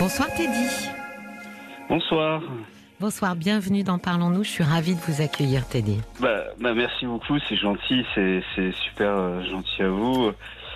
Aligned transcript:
Bonsoir 0.00 0.28
Teddy. 0.34 0.88
Bonsoir. 1.88 2.42
Bonsoir, 2.98 3.36
bienvenue 3.36 3.82
dans 3.82 3.98
Parlons-nous. 3.98 4.42
Je 4.44 4.48
suis 4.50 4.64
ravie 4.64 4.94
de 4.94 5.00
vous 5.00 5.22
accueillir 5.22 5.66
Teddy. 5.68 5.98
Bah, 6.20 6.44
bah 6.60 6.74
merci 6.74 7.06
beaucoup, 7.06 7.38
c'est 7.48 7.56
gentil, 7.56 8.04
c'est 8.14 8.42
super 8.72 9.10
euh, 9.16 9.42
gentil 9.44 9.82
à 9.82 9.88
vous. 9.90 10.32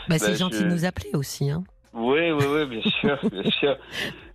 Bah, 0.09 0.19
c'est 0.19 0.33
Bah, 0.33 0.37
gentil 0.37 0.59
je- 0.59 0.65
de 0.65 0.69
nous 0.69 0.85
appeler 0.85 1.11
aussi. 1.15 1.51
Hein. 1.51 1.65
Oui, 1.95 2.31
oui, 2.33 2.45
oui, 2.49 2.67
bien 2.67 2.83
sûr, 3.01 3.19
bien 3.33 3.51
sûr. 3.51 3.77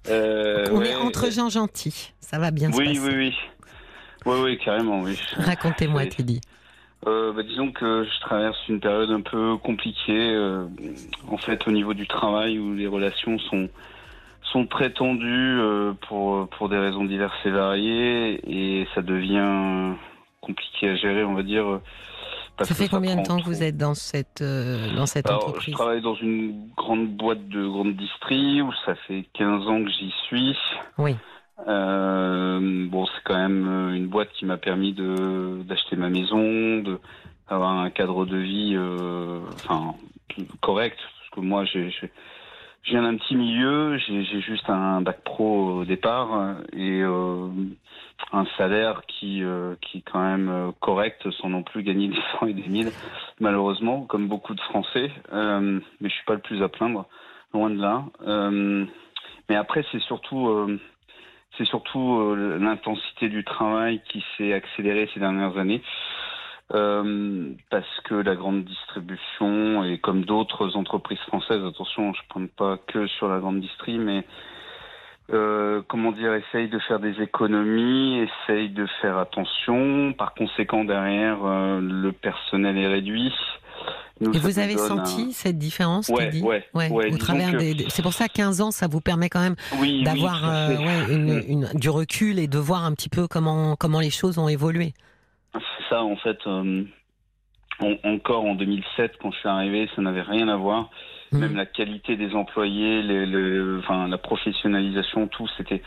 Euh, 0.10 0.66
On 0.72 0.80
ouais, 0.80 0.90
est 0.90 0.96
entre 0.96 1.30
gens 1.32 1.50
gentils. 1.50 2.12
Ça 2.20 2.40
va 2.40 2.50
bien 2.52 2.72
se 2.72 2.78
Oui, 2.78 2.86
passer. 2.88 3.00
oui, 3.00 3.14
oui. 3.16 3.36
Oui, 4.26 4.36
oui, 4.44 4.58
carrément, 4.64 5.02
oui. 5.02 5.18
Racontez-moi. 5.38 6.06
Teddy. 6.08 6.42
Euh, 7.08 7.32
bah, 7.32 7.44
disons 7.44 7.72
que 7.72 8.04
je 8.06 8.20
traverse 8.22 8.58
une 8.68 8.80
période 8.82 9.10
un 9.12 9.22
peu 9.22 9.56
compliquée, 9.58 10.12
euh, 10.36 10.66
en 11.30 11.38
fait, 11.38 11.66
au 11.68 11.72
niveau 11.72 11.94
du 11.94 12.08
travail, 12.08 12.60
où 12.60 12.74
les 12.74 12.88
relations 12.88 13.38
sont 13.40 13.70
sont 14.52 14.66
très 14.66 14.92
tendues 14.92 15.60
euh, 15.60 15.94
pour 16.08 16.48
pour 16.50 16.70
des 16.70 16.78
raisons 16.78 17.06
diverses 17.06 17.38
et 17.46 17.52
variées, 17.52 18.42
et 18.48 18.88
ça 18.96 19.02
devient 19.02 19.96
compliqué 20.42 20.90
à 20.90 20.96
gérer, 20.96 21.24
on 21.24 21.34
va 21.36 21.44
dire. 21.44 21.66
euh, 21.68 21.82
parce 22.58 22.70
Ça 22.70 22.76
fait 22.76 22.90
combien 22.90 23.16
de 23.16 23.26
temps 23.26 23.38
que 23.40 23.46
vous 23.46 23.64
êtes 23.64 23.78
dans 23.78 23.94
cette, 23.94 24.42
euh, 24.42 24.94
dans 24.96 25.06
cette 25.06 25.28
Alors, 25.28 25.42
je 25.42 25.46
entreprise? 25.48 25.74
travaille 25.76 26.02
dans 26.02 26.16
une 26.16 26.68
grande 26.76 27.08
boîte 27.08 27.48
de 27.48 27.66
grande 27.66 27.96
distrie 27.96 28.62
où 28.62 28.72
ça 28.86 28.96
fait 29.08 29.26
15 29.34 29.68
ans 29.68 29.82
que 29.84 29.90
j'y 29.90 30.12
suis. 30.28 30.58
Oui. 30.98 31.16
Euh, 31.68 32.88
bon, 32.90 33.06
c'est 33.06 33.22
quand 33.26 33.38
même 33.38 33.94
une 33.94 34.08
boîte 34.08 34.32
qui 34.34 34.46
m'a 34.46 34.58
permis 34.58 34.94
de 34.94 35.62
d'acheter 35.64 35.96
ma 35.96 36.10
maison, 36.10 36.80
de 36.82 37.00
d'avoir 37.50 37.72
un 37.78 37.90
cadre 37.90 38.26
de 38.26 38.38
vie, 38.38 38.74
euh, 38.76 39.40
enfin 39.56 39.94
correct. 40.62 40.98
Parce 41.20 41.30
que 41.32 41.40
moi, 41.42 41.66
j'ai- 41.66 41.92
je 42.84 42.92
viens 42.92 43.04
d'un 43.04 43.18
petit 43.18 43.36
milieu, 43.36 43.98
j'ai 43.98 44.42
juste 44.42 44.70
un 44.70 45.02
bac 45.02 45.22
pro 45.24 45.80
au 45.80 45.86
départ 45.86 46.56
et 46.74 47.02
euh, 47.02 47.50
un 48.32 48.46
salaire 48.58 49.02
qui 49.08 49.44
euh, 49.44 49.76
qui 49.82 50.00
est 50.00 50.04
quand 50.10 50.22
même 50.22 50.50
euh, 50.50 50.72
correct, 50.80 51.30
sans 51.32 51.50
non 51.50 51.64
plus 51.64 51.84
gagner 51.84 52.08
des 52.10 52.20
cent 52.32 52.48
et 52.48 52.54
des 52.54 52.68
mille, 52.68 52.92
malheureusement, 53.40 54.04
comme 54.04 54.28
beaucoup 54.28 54.54
de 54.54 54.62
Français. 54.62 55.12
Euh, 55.34 55.80
mais 56.00 56.10
je 56.10 56.14
suis 56.14 56.26
pas 56.26 56.34
le 56.34 56.40
plus 56.40 56.64
à 56.64 56.70
plaindre, 56.70 57.06
loin 57.54 57.70
de 57.70 57.82
là. 57.82 58.06
Euh, 58.26 58.86
mais 59.50 59.56
après, 59.56 59.84
c'est 59.92 60.02
surtout 60.02 60.48
euh, 60.48 60.80
c'est 61.58 61.66
surtout 61.66 62.36
l'intensité 62.36 63.28
du 63.28 63.44
travail 63.44 64.02
qui 64.08 64.24
s'est 64.38 64.54
accélérée 64.54 65.10
ces 65.14 65.20
dernières 65.20 65.58
années. 65.58 65.82
Euh, 66.76 67.50
parce 67.72 67.88
que 68.06 68.14
la 68.14 68.36
grande 68.36 68.64
distribution 68.64 69.84
et 69.84 69.98
comme 69.98 70.24
d'autres 70.24 70.76
entreprises 70.76 71.18
françaises, 71.28 71.64
attention, 71.66 72.14
je 72.14 72.20
ne 72.22 72.28
prends 72.30 72.56
pas 72.56 72.78
que 72.88 73.08
sur 73.08 73.28
la 73.28 73.40
grande 73.40 73.60
distrie, 73.60 73.98
mais 73.98 74.24
euh, 75.34 75.82
comment 75.88 76.12
dire, 76.12 76.34
essaye 76.36 76.70
de 76.70 76.78
faire 76.80 77.00
des 77.00 77.20
économies, 77.22 78.20
essaye 78.48 78.70
de 78.70 78.86
faire 79.02 79.18
attention. 79.18 80.14
Par 80.14 80.34
conséquent, 80.36 80.84
derrière, 80.86 81.38
euh, 81.44 81.80
le 81.82 82.12
personnel 82.12 82.78
est 82.78 82.88
réduit. 82.88 83.34
Nous, 84.22 84.34
Et 84.34 84.38
vous 84.40 84.60
avez 84.60 84.74
un- 84.74 84.78
senti 84.78 85.32
cette 85.34 85.58
différence 85.58 86.10
Ouais, 86.10 86.26
Teddy 86.26 86.44
ouais, 86.44 86.64
ouais, 86.74 86.90
au 86.92 87.02
disons 87.06 87.18
travers 87.18 87.58
des, 87.58 87.86
C'est 87.88 88.02
pour 88.02 88.14
ça 88.14 88.28
15 88.28 88.60
ans, 88.60 88.70
ça 88.72 88.88
vous 88.88 89.00
permet 89.02 89.30
quand 89.30 89.40
même 89.40 89.56
oui, 89.80 90.04
d'avoir 90.04 90.42
euh, 90.48 90.76
ouais, 90.78 91.14
une, 91.16 91.44
une- 91.48 91.70
du 91.80 91.90
recul 91.90 92.38
et 92.38 92.48
de 92.48 92.58
voir 92.58 92.84
un 92.84 92.92
petit 92.94 93.08
peu 93.10 93.28
comment, 93.28 93.76
comment 93.78 94.02
les 94.02 94.10
choses 94.10 94.38
ont 94.38 94.50
évolué. 94.50 94.94
C'est 95.54 95.90
ça, 95.90 96.04
en 96.04 96.16
fait. 96.18 96.38
euh, 96.48 96.84
en- 97.80 97.96
encore 98.10 98.44
en 98.46 98.56
2007, 98.56 99.14
quand 99.22 99.32
je 99.32 99.38
suis 99.40 99.48
arrivé, 99.48 99.90
ça 99.96 100.02
n'avait 100.02 100.22
rien 100.22 100.48
à 100.50 100.58
voir. 100.58 100.90
Mhm. 101.32 101.40
Même 101.40 101.56
la 101.56 101.66
qualité 101.66 102.18
des 102.18 102.36
employés, 102.36 103.02
les, 103.02 103.26
le, 103.26 103.80
enfin, 103.80 104.08
la 104.08 104.18
professionnalisation, 104.18 105.28
tout, 105.28 105.48
c'était, 105.58 105.82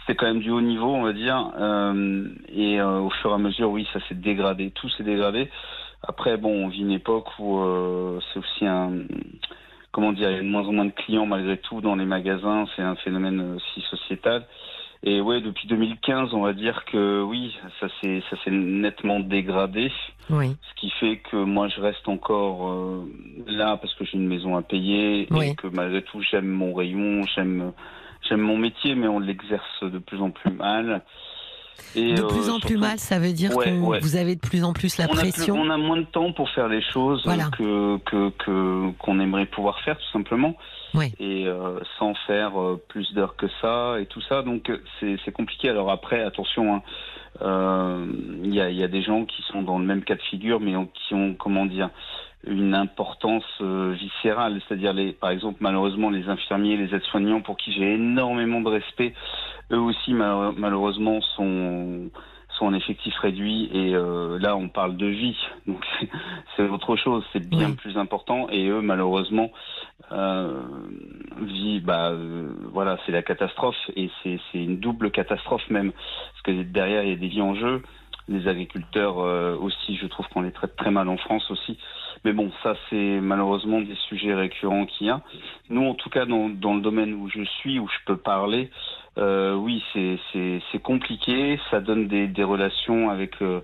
c'était 0.00 0.14
quand 0.14 0.26
même 0.26 0.40
du 0.40 0.50
haut 0.50 0.60
niveau, 0.60 0.94
on 0.94 1.02
va 1.02 1.12
dire. 1.12 1.50
Euh, 1.58 2.28
et 2.54 2.80
euh, 2.80 3.00
au 3.00 3.10
fur 3.10 3.30
et 3.30 3.34
à 3.34 3.38
mesure, 3.38 3.70
oui, 3.70 3.86
ça 3.92 3.98
s'est 4.08 4.14
dégradé. 4.14 4.70
Tout 4.70 4.88
s'est 4.90 5.02
dégradé. 5.02 5.50
Après, 6.06 6.36
bon, 6.36 6.64
on 6.64 6.68
vit 6.68 6.82
une 6.82 6.92
époque 6.92 7.28
où 7.38 7.58
euh, 7.60 8.20
c'est 8.32 8.38
aussi 8.38 8.66
un, 8.66 8.92
comment 9.90 10.12
dire, 10.12 10.30
il 10.30 10.36
y 10.36 10.38
a 10.38 10.42
de 10.42 10.46
moins 10.46 10.66
en 10.68 10.72
moins 10.72 10.84
de 10.84 10.90
clients 10.92 11.26
malgré 11.26 11.56
tout 11.56 11.80
dans 11.80 11.96
les 11.96 12.04
magasins. 12.04 12.66
C'est 12.76 12.82
un 12.82 12.94
phénomène 12.96 13.56
aussi 13.56 13.80
sociétal. 13.90 14.46
Et 15.02 15.20
ouais, 15.20 15.40
depuis 15.40 15.66
2015, 15.68 16.32
on 16.32 16.40
va 16.40 16.52
dire 16.54 16.84
que 16.86 17.22
oui, 17.22 17.54
ça 17.80 17.88
s'est 18.00 18.22
ça 18.30 18.36
s'est 18.42 18.50
nettement 18.50 19.20
dégradé, 19.20 19.92
Oui. 20.30 20.56
ce 20.70 20.80
qui 20.80 20.90
fait 20.98 21.18
que 21.18 21.36
moi 21.36 21.68
je 21.68 21.80
reste 21.80 22.08
encore 22.08 22.70
euh, 22.70 23.04
là 23.46 23.76
parce 23.76 23.92
que 23.94 24.04
j'ai 24.04 24.16
une 24.16 24.26
maison 24.28 24.56
à 24.56 24.62
payer 24.62 25.26
Oui. 25.30 25.48
et 25.50 25.54
que 25.54 25.66
malgré 25.66 26.02
tout 26.02 26.22
j'aime 26.22 26.48
mon 26.48 26.72
rayon, 26.72 27.20
j'aime 27.34 27.72
j'aime 28.28 28.40
mon 28.40 28.56
métier, 28.56 28.94
mais 28.94 29.08
on 29.08 29.18
l'exerce 29.18 29.82
de 29.82 29.98
plus 29.98 30.20
en 30.22 30.30
plus 30.30 30.50
mal. 30.52 31.02
Et, 31.96 32.14
De 32.14 32.22
euh, 32.22 32.26
plus 32.28 32.50
en 32.50 32.58
plus 32.60 32.76
mal, 32.76 32.98
ça 32.98 33.18
veut 33.18 33.32
dire 33.32 33.54
Ouais, 33.56 33.66
que 33.66 33.70
ouais. 33.78 34.00
vous 34.00 34.16
avez 34.16 34.34
de 34.34 34.40
plus 34.40 34.64
en 34.64 34.72
plus 34.72 34.98
la 34.98 35.06
on 35.06 35.16
a, 35.16 35.20
plus- 35.20 35.30
pression. 35.32 35.54
on 35.56 35.70
a 35.70 35.76
moins 35.76 35.96
de 35.98 36.06
temps 36.06 36.32
pour 36.32 36.50
faire 36.50 36.68
les 36.68 36.82
choses 36.82 37.22
Voilà. 37.24 37.44
que 37.56 37.98
qu'on 38.98 39.20
aimerait 39.20 39.46
pouvoir 39.46 39.78
faire 39.80 39.96
tout 39.96 40.10
simplement 40.12 40.56
Oui. 40.94 41.12
et 41.20 41.46
euh, 41.46 41.78
sans 41.98 42.14
faire 42.26 42.60
euh, 42.60 42.82
plus 42.88 43.12
d'heures 43.14 43.36
que 43.36 43.46
ça 43.60 43.96
et 44.00 44.06
tout 44.06 44.20
ça. 44.22 44.42
Donc 44.42 44.70
c'est 45.00 45.32
compliqué. 45.32 45.68
Alors 45.68 45.90
après, 45.90 46.20
attention, 46.22 46.74
hein, 46.76 46.82
euh, 47.42 48.06
il 48.42 48.54
y, 48.54 48.60
a, 48.60 48.70
il 48.70 48.76
y 48.76 48.82
a 48.84 48.88
des 48.88 49.02
gens 49.02 49.24
qui 49.24 49.42
sont 49.52 49.62
dans 49.62 49.78
le 49.78 49.84
même 49.84 50.02
cas 50.04 50.14
de 50.14 50.22
figure, 50.22 50.60
mais 50.60 50.72
qui 50.94 51.14
ont 51.14 51.34
comment 51.34 51.66
dire 51.66 51.90
une 52.46 52.74
importance 52.74 53.44
euh, 53.60 53.92
viscérale, 53.98 54.60
c'est-à-dire 54.66 54.92
les, 54.92 55.12
par 55.12 55.30
exemple 55.30 55.58
malheureusement 55.60 56.10
les 56.10 56.28
infirmiers, 56.28 56.76
les 56.76 56.94
aides-soignants 56.94 57.40
pour 57.40 57.56
qui 57.56 57.72
j'ai 57.72 57.94
énormément 57.94 58.60
de 58.60 58.68
respect, 58.68 59.14
eux 59.72 59.78
aussi 59.80 60.12
mal- 60.14 60.52
malheureusement 60.56 61.20
sont 61.36 62.10
sont 62.58 62.66
en 62.66 62.74
effectif 62.74 63.12
réduit 63.18 63.68
et 63.72 63.96
euh, 63.96 64.38
là 64.38 64.56
on 64.56 64.68
parle 64.68 64.96
de 64.96 65.06
vie. 65.06 65.36
Donc 65.66 65.84
c'est- 66.00 66.08
c'est 66.56 66.68
autre 66.68 66.94
chose. 66.96 67.24
C'est 67.32 67.48
bien 67.48 67.70
Oui. 67.70 67.74
plus 67.76 67.98
important. 67.98 68.46
Et 68.50 68.68
eux 68.68 68.80
malheureusement 68.80 69.50
euh, 70.12 70.60
vie 71.40 71.80
bah 71.80 72.10
euh, 72.10 72.52
voilà 72.72 72.98
c'est 73.04 73.12
la 73.12 73.22
catastrophe. 73.22 73.76
Et 73.96 74.10
c'est 74.22 74.38
c'est 74.52 74.62
une 74.62 74.78
double 74.78 75.10
catastrophe 75.10 75.68
même. 75.70 75.90
Parce 75.92 76.42
que 76.44 76.62
derrière 76.62 77.02
il 77.02 77.08
y 77.10 77.12
a 77.12 77.16
des 77.16 77.28
vies 77.28 77.42
en 77.42 77.54
jeu. 77.54 77.82
Les 78.28 78.46
agriculteurs 78.48 79.18
euh, 79.18 79.56
aussi 79.56 79.96
je 79.96 80.06
trouve 80.06 80.26
qu'on 80.28 80.42
les 80.42 80.52
traite 80.52 80.76
très 80.76 80.90
mal 80.90 81.08
en 81.08 81.16
France 81.18 81.50
aussi 81.50 81.76
mais 82.24 82.32
bon 82.32 82.50
ça 82.62 82.74
c'est 82.88 83.20
malheureusement 83.20 83.80
des 83.80 83.94
sujets 84.08 84.34
récurrents 84.34 84.86
qu'il 84.86 85.06
y 85.06 85.10
a 85.10 85.20
nous 85.68 85.84
en 85.84 85.94
tout 85.94 86.10
cas 86.10 86.24
dans, 86.26 86.48
dans 86.48 86.74
le 86.74 86.80
domaine 86.80 87.14
où 87.14 87.28
je 87.28 87.42
suis 87.44 87.78
où 87.78 87.88
je 87.88 87.98
peux 88.06 88.16
parler 88.16 88.70
euh, 89.16 89.54
oui, 89.54 89.82
c'est 89.92 90.82
compliqué. 90.82 91.58
Ça 91.70 91.80
donne 91.80 92.08
des 92.08 92.26
des 92.26 92.44
relations 92.44 93.10
avec 93.10 93.40
euh, 93.42 93.60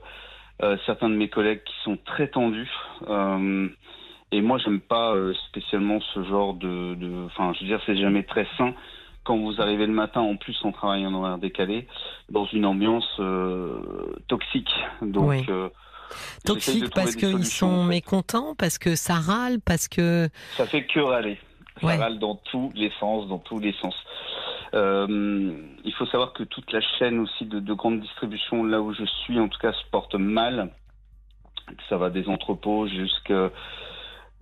euh, 0.62 0.76
certains 0.86 1.08
de 1.08 1.16
mes 1.16 1.28
collègues 1.28 1.62
qui 1.64 1.74
sont 1.82 1.98
très 2.04 2.28
tendus. 2.28 2.70
Euh, 3.08 3.68
et 4.32 4.42
moi, 4.42 4.58
j'aime 4.58 4.80
pas 4.80 5.12
euh, 5.14 5.34
spécialement 5.48 6.00
ce 6.14 6.22
genre 6.24 6.54
de 6.54 6.94
de. 6.94 7.24
Enfin, 7.26 7.52
je 7.54 7.60
veux 7.60 7.66
dire, 7.66 7.80
c'est 7.84 7.96
jamais 7.96 8.22
très 8.22 8.46
sain 8.56 8.74
quand 9.24 9.36
vous 9.36 9.60
arrivez 9.60 9.86
le 9.86 9.92
matin 9.92 10.20
en 10.20 10.36
plus 10.36 10.56
en 10.64 10.72
travaillant 10.72 11.12
en 11.12 11.14
horaire 11.22 11.38
décalé 11.38 11.86
dans 12.30 12.46
une 12.46 12.64
ambiance 12.64 13.10
euh, 13.18 14.14
toxique. 14.28 14.70
Donc 15.02 15.30
Oui. 15.30 15.44
euh, 15.48 15.68
Toxique 16.44 16.90
parce 16.94 17.16
qu'ils 17.16 17.44
sont 17.46 17.84
mécontents, 17.84 18.54
parce 18.56 18.78
que 18.78 18.94
ça 18.96 19.14
râle, 19.14 19.58
parce 19.64 19.88
que. 19.88 20.28
Ça 20.56 20.66
fait 20.66 20.84
que 20.86 21.00
râler. 21.00 21.38
Ça 21.80 21.86
Ouais. 21.86 21.96
râle 21.96 22.18
dans 22.18 22.34
tous 22.50 22.70
les 22.74 22.92
sens, 23.00 23.26
dans 23.28 23.38
tous 23.38 23.58
les 23.58 23.72
sens. 23.80 23.94
Euh, 24.74 25.52
il 25.84 25.92
faut 25.94 26.06
savoir 26.06 26.32
que 26.32 26.42
toute 26.44 26.70
la 26.72 26.80
chaîne 26.98 27.18
aussi 27.20 27.44
de, 27.46 27.58
de 27.58 27.72
grande 27.72 28.00
distribution, 28.00 28.64
là 28.64 28.80
où 28.80 28.92
je 28.94 29.04
suis, 29.24 29.38
en 29.40 29.48
tout 29.48 29.58
cas, 29.58 29.72
se 29.72 29.84
porte 29.90 30.14
mal. 30.14 30.70
Ça 31.88 31.96
va 31.96 32.10
des 32.10 32.26
entrepôts 32.28 32.86
jusqu'à 32.88 33.50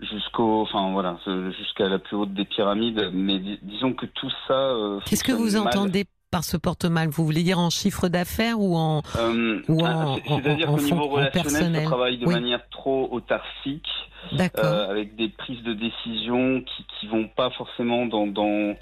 jusqu'au, 0.00 0.62
enfin 0.62 0.92
voilà, 0.92 1.18
jusqu'à 1.58 1.88
la 1.88 1.98
plus 1.98 2.16
haute 2.16 2.32
des 2.34 2.44
pyramides. 2.44 3.10
Mais 3.12 3.38
dis- 3.38 3.58
disons 3.62 3.92
que 3.92 4.06
tout 4.06 4.30
ça. 4.46 4.54
euh, 4.54 5.00
Qu'est-ce 5.06 5.24
que 5.24 5.32
vous 5.32 5.52
mal. 5.58 5.66
entendez 5.68 6.04
par 6.30 6.44
ce 6.44 6.56
porte-mal 6.56 7.08
Vous 7.08 7.24
voulez 7.24 7.42
dire 7.42 7.58
en 7.58 7.70
chiffre 7.70 8.08
d'affaires 8.08 8.60
ou 8.60 8.76
en. 8.76 9.02
Euh, 9.18 9.60
Ou 9.68 9.82
ah, 9.84 9.96
en- 10.08 10.14
c'est- 10.16 10.22
C'est-à-dire 10.42 10.66
qu'au 10.68 10.80
niveau 10.80 11.08
relationnel, 11.08 11.82
ça 11.82 11.86
travaille 11.88 12.18
de 12.18 12.26
Oui. 12.26 12.34
manière 12.34 12.68
trop 12.70 13.08
autarcique. 13.12 13.86
Euh, 14.32 14.90
avec 14.90 15.14
des 15.16 15.28
prises 15.28 15.62
de 15.62 15.72
décision 15.74 16.60
qui 16.60 16.84
qui 17.00 17.06
vont 17.06 17.28
pas 17.28 17.50
forcément 17.50 18.04
dans 18.06 18.26
dans 18.26 18.74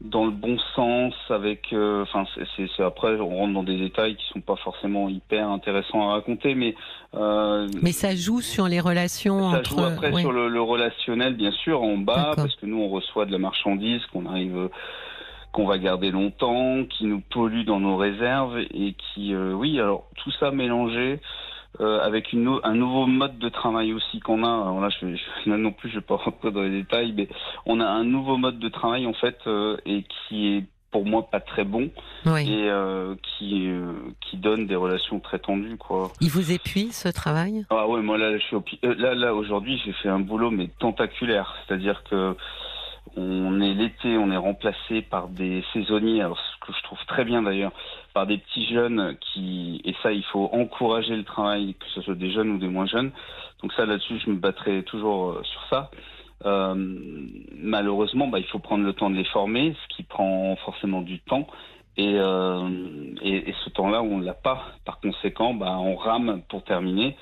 dans 0.00 0.24
le 0.24 0.30
bon 0.30 0.56
sens 0.74 1.12
avec 1.28 1.66
euh, 1.74 2.02
enfin 2.02 2.24
c'est- 2.56 2.82
après 2.82 3.20
on 3.20 3.28
rentre 3.36 3.52
dans 3.52 3.62
des 3.62 3.76
détails 3.76 4.16
qui 4.16 4.24
sont 4.32 4.40
pas 4.40 4.56
forcément 4.56 5.10
hyper 5.10 5.48
intéressants 5.50 6.08
à 6.08 6.12
raconter 6.14 6.54
mais 6.54 6.74
euh, 7.14 7.68
Mais 7.82 7.92
ça 7.92 8.16
joue 8.16 8.40
sur 8.40 8.66
les 8.68 8.80
relations 8.80 9.50
ça 9.52 9.58
entre. 9.58 9.70
joue 9.78 9.84
après 9.84 10.18
sur 10.18 10.32
le, 10.32 10.48
le 10.48 10.62
relationnel 10.62 11.34
bien 11.36 11.52
sûr 11.52 11.82
en 11.82 11.98
bas 11.98 12.32
parce 12.34 12.56
que 12.56 12.64
nous 12.64 12.78
on 12.80 12.88
reçoit 12.88 13.26
de 13.26 13.32
la 13.32 13.38
marchandise 13.38 14.00
qu'on 14.06 14.24
arrive 14.24 14.70
qu'on 15.52 15.66
va 15.66 15.78
garder 15.78 16.10
longtemps, 16.10 16.84
qui 16.84 17.06
nous 17.06 17.20
pollue 17.20 17.64
dans 17.64 17.80
nos 17.80 17.96
réserves 17.96 18.58
et 18.58 18.94
qui, 19.14 19.34
euh, 19.34 19.52
oui, 19.52 19.78
alors 19.80 20.08
tout 20.16 20.30
ça 20.32 20.50
mélangé 20.50 21.20
euh, 21.80 22.00
avec 22.02 22.32
une, 22.32 22.58
un 22.64 22.74
nouveau 22.74 23.06
mode 23.06 23.38
de 23.38 23.48
travail 23.48 23.92
aussi 23.92 24.20
qu'on 24.20 24.42
a. 24.44 24.48
Alors 24.48 24.80
là, 24.80 24.88
je, 24.90 25.14
je- 25.16 25.50
là 25.50 25.56
non 25.56 25.72
plus, 25.72 25.88
je 25.88 25.96
vais 25.96 26.00
pas 26.04 26.16
rentrer 26.24 26.50
dans 26.50 26.62
les 26.62 26.70
détails, 26.82 27.12
mais 27.16 27.28
on 27.66 27.80
a 27.80 27.86
un 27.86 28.04
nouveau 28.04 28.36
mode 28.36 28.58
de 28.58 28.68
travail 28.68 29.06
en 29.06 29.12
fait 29.12 29.38
euh, 29.46 29.76
et 29.86 30.04
qui 30.28 30.56
est 30.56 30.64
pour 30.92 31.06
moi 31.06 31.22
pas 31.30 31.38
très 31.38 31.62
bons 31.62 31.88
Oui. 32.26 32.50
et 32.50 32.68
euh, 32.68 33.14
qui 33.22 33.68
euh, 33.68 33.92
qui 34.20 34.36
donnent 34.36 34.66
des 34.66 34.74
relations 34.74 35.20
très 35.20 35.38
tendues 35.38 35.76
quoi. 35.76 36.10
Il 36.20 36.30
vous 36.30 36.50
épuise 36.50 36.96
ce 36.96 37.08
travail? 37.08 37.64
Ah 37.70 37.86
ouais, 37.86 38.02
moi 38.02 38.18
là 38.18 38.36
je 38.36 38.42
suis 38.42 38.56
au 38.56 38.64
euh, 38.84 38.94
là 38.98 39.14
là 39.14 39.32
aujourd'hui 39.32 39.80
j'ai 39.84 39.92
fait 39.92 40.08
un 40.08 40.18
boulot 40.18 40.50
mais 40.50 40.68
tentaculaire, 40.80 41.54
c'est-à-dire 41.68 42.02
que 42.10 42.34
on 43.16 43.60
est 43.60 43.74
l'été, 43.74 44.16
on 44.16 44.30
est 44.30 44.36
remplacé 44.36 45.02
par 45.02 45.28
des 45.28 45.64
saisonniers, 45.72 46.20
alors 46.20 46.38
ce 46.38 46.66
que 46.66 46.72
je 46.72 46.82
trouve 46.84 47.04
très 47.06 47.24
bien 47.24 47.42
d'ailleurs, 47.42 47.72
par 48.14 48.26
des 48.26 48.38
petits 48.38 48.66
jeunes 48.66 49.16
qui 49.20 49.80
et 49.84 49.94
ça 50.02 50.12
il 50.12 50.24
faut 50.24 50.48
encourager 50.52 51.16
le 51.16 51.24
travail, 51.24 51.74
que 51.74 51.86
ce 51.94 52.02
soit 52.02 52.14
des 52.14 52.30
jeunes 52.30 52.50
ou 52.50 52.58
des 52.58 52.68
moins 52.68 52.86
jeunes. 52.86 53.10
Donc 53.62 53.72
ça 53.72 53.84
là-dessus 53.84 54.20
je 54.24 54.30
me 54.30 54.36
battrai 54.36 54.82
toujours 54.84 55.30
euh, 55.30 55.42
sur 55.44 55.62
ça. 55.70 55.90
Euh, 56.46 56.74
malheureusement, 57.56 58.28
bah, 58.28 58.38
il 58.38 58.46
faut 58.46 58.58
prendre 58.58 58.84
le 58.84 58.92
temps 58.92 59.10
de 59.10 59.16
les 59.16 59.24
former, 59.24 59.74
ce 59.74 59.96
qui 59.96 60.02
prend 60.04 60.56
forcément 60.64 61.02
du 61.02 61.20
temps. 61.20 61.46
Et, 61.96 62.14
euh, 62.16 62.68
et, 63.20 63.52
ce 63.64 63.70
temps-là, 63.70 64.02
on 64.02 64.20
l'a 64.20 64.32
pas. 64.32 64.64
Par 64.86 65.00
conséquent, 65.00 65.54
bah, 65.54 65.76
on 65.78 65.96
rame 65.96 66.40
pour 66.48 66.64
terminer. 66.64 67.16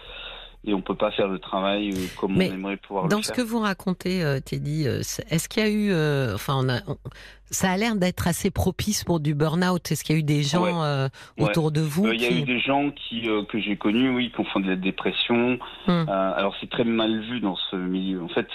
Et 0.64 0.74
on 0.74 0.80
peut 0.82 0.96
pas 0.96 1.10
faire 1.12 1.28
le 1.28 1.38
travail 1.38 1.90
euh, 1.92 2.06
comme 2.20 2.36
Mais 2.36 2.50
on 2.50 2.54
aimerait 2.54 2.76
pouvoir 2.76 3.06
Dans 3.08 3.18
le 3.18 3.22
ce 3.22 3.28
faire. 3.28 3.36
que 3.36 3.42
vous 3.42 3.60
racontez, 3.60 4.22
euh, 4.24 4.40
Teddy, 4.40 4.86
euh, 4.88 4.98
est-ce 5.30 5.48
qu'il 5.48 5.62
y 5.62 5.66
a 5.66 5.68
eu, 5.70 5.92
euh, 5.92 6.34
enfin, 6.34 6.54
on 6.58 6.68
a, 6.68 6.80
on- 6.88 6.96
ça 7.50 7.70
a 7.70 7.76
l'air 7.76 7.94
d'être 7.94 8.26
assez 8.28 8.50
propice 8.50 9.04
pour 9.04 9.20
du 9.20 9.34
burn-out. 9.34 9.90
Est-ce 9.90 10.02
qu'il 10.04 10.16
y 10.16 10.18
a 10.18 10.20
eu 10.20 10.24
des 10.24 10.42
gens 10.42 10.64
Ouais. 10.64 10.72
euh, 10.74 11.08
Ouais. 11.38 11.44
autour 11.48 11.70
de 11.70 11.80
vous 11.80 12.06
Euh, 12.08 12.14
Il 12.14 12.20
y 12.20 12.26
a 12.26 12.30
eu 12.32 12.42
des 12.42 12.58
gens 12.60 12.90
qui 12.90 13.22
que 13.48 13.58
j'ai 13.60 13.76
connus, 13.76 14.10
oui, 14.14 14.30
qui 14.34 14.40
ont 14.40 14.44
fait 14.44 14.60
de 14.60 14.68
la 14.68 14.76
dépression. 14.76 15.58
Hum. 15.86 16.06
Euh, 16.08 16.32
alors 16.36 16.54
c'est 16.60 16.68
très 16.68 16.84
mal 16.84 17.20
vu 17.20 17.40
dans 17.40 17.56
ce 17.70 17.76
milieu. 17.76 18.22
En 18.22 18.28
fait, 18.28 18.48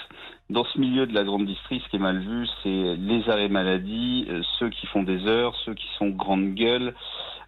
dans 0.50 0.64
ce 0.66 0.78
milieu 0.78 1.06
de 1.06 1.14
la 1.14 1.24
grande 1.24 1.46
distrie, 1.46 1.80
ce 1.84 1.88
qui 1.88 1.96
est 1.96 1.98
mal 1.98 2.20
vu, 2.20 2.46
c'est 2.62 2.68
les 2.96 3.28
arrêts 3.30 3.48
maladie, 3.48 4.28
ceux 4.58 4.68
qui 4.68 4.86
font 4.88 5.02
des 5.02 5.24
heures, 5.26 5.56
ceux 5.64 5.74
qui 5.74 5.86
sont 5.98 6.10
grande 6.10 6.54
gueule, 6.54 6.94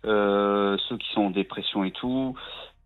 euh, 0.06 0.76
ceux 0.88 0.96
qui 0.96 1.06
sont 1.12 1.22
en 1.26 1.30
dépression 1.30 1.84
et 1.84 1.90
tout. 1.92 2.34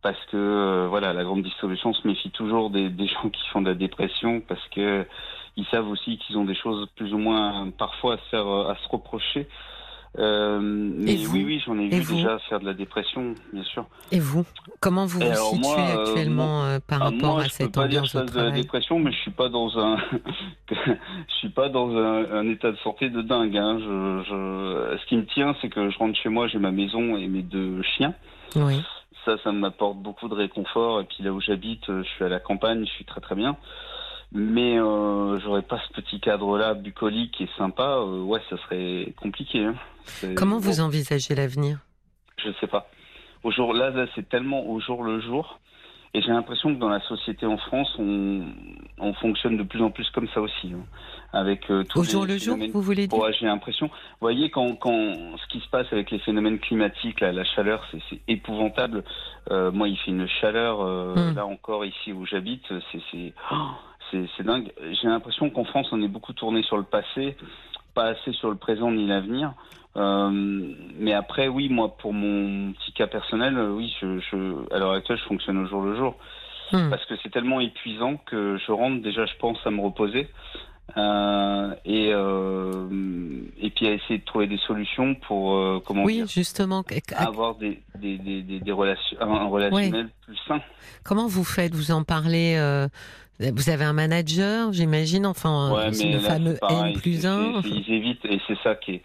Parce 0.03 0.19
que 0.31 0.37
euh, 0.37 0.87
voilà, 0.89 1.13
la 1.13 1.25
grande 1.25 1.43
distribution 1.43 1.93
se 1.93 2.07
méfie 2.07 2.31
toujours 2.31 2.71
des, 2.71 2.89
des 2.89 3.07
gens 3.07 3.29
qui 3.29 3.47
font 3.53 3.61
de 3.61 3.69
la 3.69 3.75
dépression 3.75 4.41
parce 4.41 4.67
que 4.69 5.07
ils 5.57 5.67
savent 5.67 5.89
aussi 5.89 6.17
qu'ils 6.19 6.39
ont 6.39 6.45
des 6.45 6.55
choses 6.55 6.89
plus 6.97 7.13
ou 7.13 7.19
moins 7.19 7.71
parfois 7.77 8.15
à 8.15 8.17
se 8.19 8.29
faire 8.31 8.47
euh, 8.47 8.71
à 8.71 8.77
se 8.77 8.89
reprocher. 8.89 9.47
Euh, 10.19 10.59
mais 10.61 11.17
vous 11.17 11.37
oui, 11.37 11.45
oui, 11.45 11.63
j'en 11.65 11.79
ai 11.79 11.89
vu 11.89 12.15
déjà 12.15 12.39
faire 12.49 12.59
de 12.59 12.65
la 12.65 12.75
dépression, 12.75 13.35
bien 13.53 13.63
sûr. 13.63 13.87
Et 14.11 14.19
vous 14.19 14.45
Comment 14.81 15.07
vous 15.07 15.21
vous 15.21 15.35
situez 15.35 15.59
moi, 15.61 15.79
euh, 15.79 16.03
actuellement 16.03 16.65
euh, 16.65 16.79
par 16.85 17.01
Ah, 17.01 17.05
rapport 17.07 17.35
moi, 17.35 17.43
à 17.45 17.49
cette 17.49 17.73
pas 17.73 17.87
dire 17.87 18.01
ambiance 18.01 18.15
au 18.17 18.25
de 18.25 18.41
la 18.41 18.51
dépression, 18.51 18.99
mais 18.99 19.13
je 19.13 19.19
suis 19.19 19.31
pas 19.31 19.49
dans 19.49 19.79
un, 19.79 19.99
je 20.71 21.35
suis 21.39 21.51
pas 21.51 21.69
dans 21.69 21.91
un, 21.97 22.33
un 22.33 22.49
état 22.49 22.73
de 22.73 22.77
santé 22.79 23.09
de 23.09 23.23
dingue. 23.23 23.57
Hein. 23.57 23.79
Je, 23.79 24.23
je... 24.29 24.99
Ce 25.01 25.07
qui 25.07 25.17
me 25.17 25.27
tient, 25.27 25.55
c'est 25.61 25.69
que 25.69 25.89
je 25.91 25.99
rentre 25.99 26.19
chez 26.19 26.29
moi, 26.29 26.49
j'ai 26.49 26.59
ma 26.59 26.73
maison 26.73 27.17
et 27.17 27.29
mes 27.29 27.43
deux 27.43 27.81
chiens. 27.83 28.15
Oui. 28.57 28.83
Ça, 29.25 29.37
ça 29.45 29.53
m'apporte 29.53 29.99
beaucoup 29.99 30.29
de 30.29 30.35
réconfort. 30.35 31.01
Et 31.01 31.05
puis 31.05 31.23
là 31.23 31.33
où 31.33 31.41
j'habite, 31.41 31.89
euh, 31.91 32.03
je 32.03 32.09
suis 32.09 32.25
à 32.25 32.29
la 32.29 32.41
campagne, 32.41 32.85
je 32.87 32.91
suis 32.93 33.05
très 33.05 33.21
très 33.21 33.35
bien. 33.35 33.57
Mais 34.33 34.79
euh, 34.79 35.39
j'aurais 35.41 35.63
pas 35.63 35.81
ce 35.89 36.01
petit 36.01 36.21
cadre-là 36.21 36.75
bucolique 36.75 37.41
et 37.41 37.49
sympa. 37.59 37.99
euh, 37.99 38.23
ouais, 38.23 38.41
ça 38.49 38.57
serait 38.59 39.13
compliqué. 39.21 39.65
Hein. 39.65 39.75
Comment 40.37 40.57
bon, 40.57 40.63
vous 40.63 40.81
envisagez 40.81 41.35
l'avenir? 41.35 41.81
Je 42.39 42.51
sais 42.61 42.67
pas. 42.67 42.89
Au 43.43 43.51
jour 43.51 43.75
là, 43.75 43.91
là 43.91 44.07
c'est 44.15 44.29
tellement 44.29 44.67
au 44.67 44.81
jour 44.81 45.03
le 45.03 45.21
jour. 45.21 45.59
Et 46.13 46.23
j'ai 46.23 46.29
l'impression 46.33 46.75
que 46.75 46.81
dans 46.81 46.89
la 46.89 47.01
société 47.03 47.47
en 47.47 47.57
France, 47.57 47.89
on, 47.99 48.43
on 48.99 49.13
fonctionne 49.15 49.57
de 49.57 49.63
plus 49.63 49.81
en 49.81 49.91
plus 49.91 50.09
comme 50.11 50.27
ça 50.35 50.41
aussi, 50.41 50.73
hein, 50.75 50.83
avec 51.33 51.71
euh, 51.71 51.85
tous 51.85 52.01
Au 52.01 52.03
les 52.03 52.11
jour 52.11 52.27
le 52.27 52.37
jour, 52.37 52.57
vous 52.73 52.83
voulez 52.83 53.07
dire 53.07 53.17
Ouais, 53.17 53.33
j'ai 53.39 53.47
l'impression. 53.47 53.87
Vous 53.87 53.93
voyez, 54.21 54.51
quand, 54.51 54.75
quand 54.75 54.93
ce 54.93 55.47
qui 55.53 55.61
se 55.61 55.69
passe 55.69 55.87
avec 55.93 56.11
les 56.11 56.19
phénomènes 56.19 56.59
climatiques, 56.59 57.21
là, 57.21 57.31
la 57.31 57.45
chaleur, 57.45 57.87
c'est 57.93 58.01
c'est 58.11 58.21
épouvantable. 58.27 59.05
Euh, 59.53 59.71
moi, 59.71 59.89
il 59.89 59.97
fait 59.99 60.11
une 60.11 60.27
chaleur, 60.27 60.81
euh, 60.81 61.15
Hmm. 61.15 61.37
là 61.37 61.47
encore, 61.47 61.85
ici 61.85 62.13
où 62.13 62.27
j'habite, 62.27 62.65
c'est 62.91 63.01
c'est 63.13 63.33
oh, 63.53 63.57
c'est 64.11 64.27
c'est 64.37 64.43
dingue. 64.43 64.73
J'ai 65.01 65.07
l'impression 65.07 65.49
qu'en 65.51 65.65
France, 65.65 65.87
on 65.93 66.03
est 66.03 66.09
beaucoup 66.09 66.33
tourné 66.33 66.65
sur 66.65 66.77
le 66.77 66.83
passé, 66.83 67.37
pas 67.95 68.07
assez 68.07 68.33
sur 68.33 68.51
le 68.51 68.57
présent 68.57 68.91
ni 68.91 69.07
l'avenir. 69.07 69.53
Euh, 69.97 70.31
mais 70.99 71.13
après, 71.13 71.49
oui, 71.49 71.69
moi, 71.69 71.97
pour 71.99 72.13
mon 72.13 72.73
petit 72.73 72.93
cas 72.93 73.07
personnel, 73.09 73.57
euh, 73.59 73.71
oui, 73.73 73.93
je, 74.01 74.19
je, 74.21 74.75
à 74.75 74.79
l'heure 74.79 74.93
actuelle, 74.93 75.19
je 75.19 75.25
fonctionne 75.25 75.59
au 75.59 75.67
jour 75.67 75.83
le 75.83 75.97
jour 75.97 76.15
Hmm. 76.73 76.89
parce 76.89 77.05
que 77.07 77.15
c'est 77.21 77.31
tellement 77.31 77.61
épuisant 77.61 78.17
que 78.27 78.57
je 78.65 78.71
rentre 78.71 79.03
déjà, 79.03 79.27
je 79.27 79.35
pense, 79.41 79.59
à 79.65 79.71
me 79.71 79.81
reposer. 79.81 80.29
Euh, 80.97 81.75
et 81.85 82.11
euh, 82.13 82.89
et 83.61 83.71
puis 83.71 83.87
à 83.87 83.93
essayer 83.93 84.19
de 84.19 84.25
trouver 84.25 84.49
des 84.49 84.59
solutions 84.59 85.15
pour 85.15 85.55
euh, 85.55 85.81
comment 85.85 86.03
Oui, 86.05 86.17
dire 86.17 86.27
justement. 86.27 86.83
avoir 87.17 87.55
des 87.57 87.81
des 87.97 88.19
des, 88.19 88.73
relations 88.73 89.17
un, 89.21 89.47
relationnel 89.47 90.09
plus 90.27 90.37
sain. 90.49 90.61
Comment 91.05 91.29
vous 91.29 91.45
faites? 91.45 91.75
Vous 91.75 91.91
en 91.93 92.03
parlez 92.03 92.57
Vous 93.41 93.71
avez 93.71 93.85
un 93.85 93.93
manager, 93.95 94.73
j'imagine, 94.73 95.25
enfin, 95.27 95.73
Ouais, 95.73 95.85
euh, 95.87 95.91
mais 95.99 96.13
le 96.13 96.19
là, 96.19 96.29
fameux 96.29 96.59
N 96.69 96.93
plus 96.93 97.21
c'est- 97.23 97.27
1. 97.27 97.63
c'est- 97.63 97.69
c'est- 97.69 97.75
Ils 97.75 97.95
évitent 97.95 98.25
et 98.27 98.41
c'est 98.47 98.59
ça 98.63 98.75
qui 98.75 98.93
est. 98.97 99.03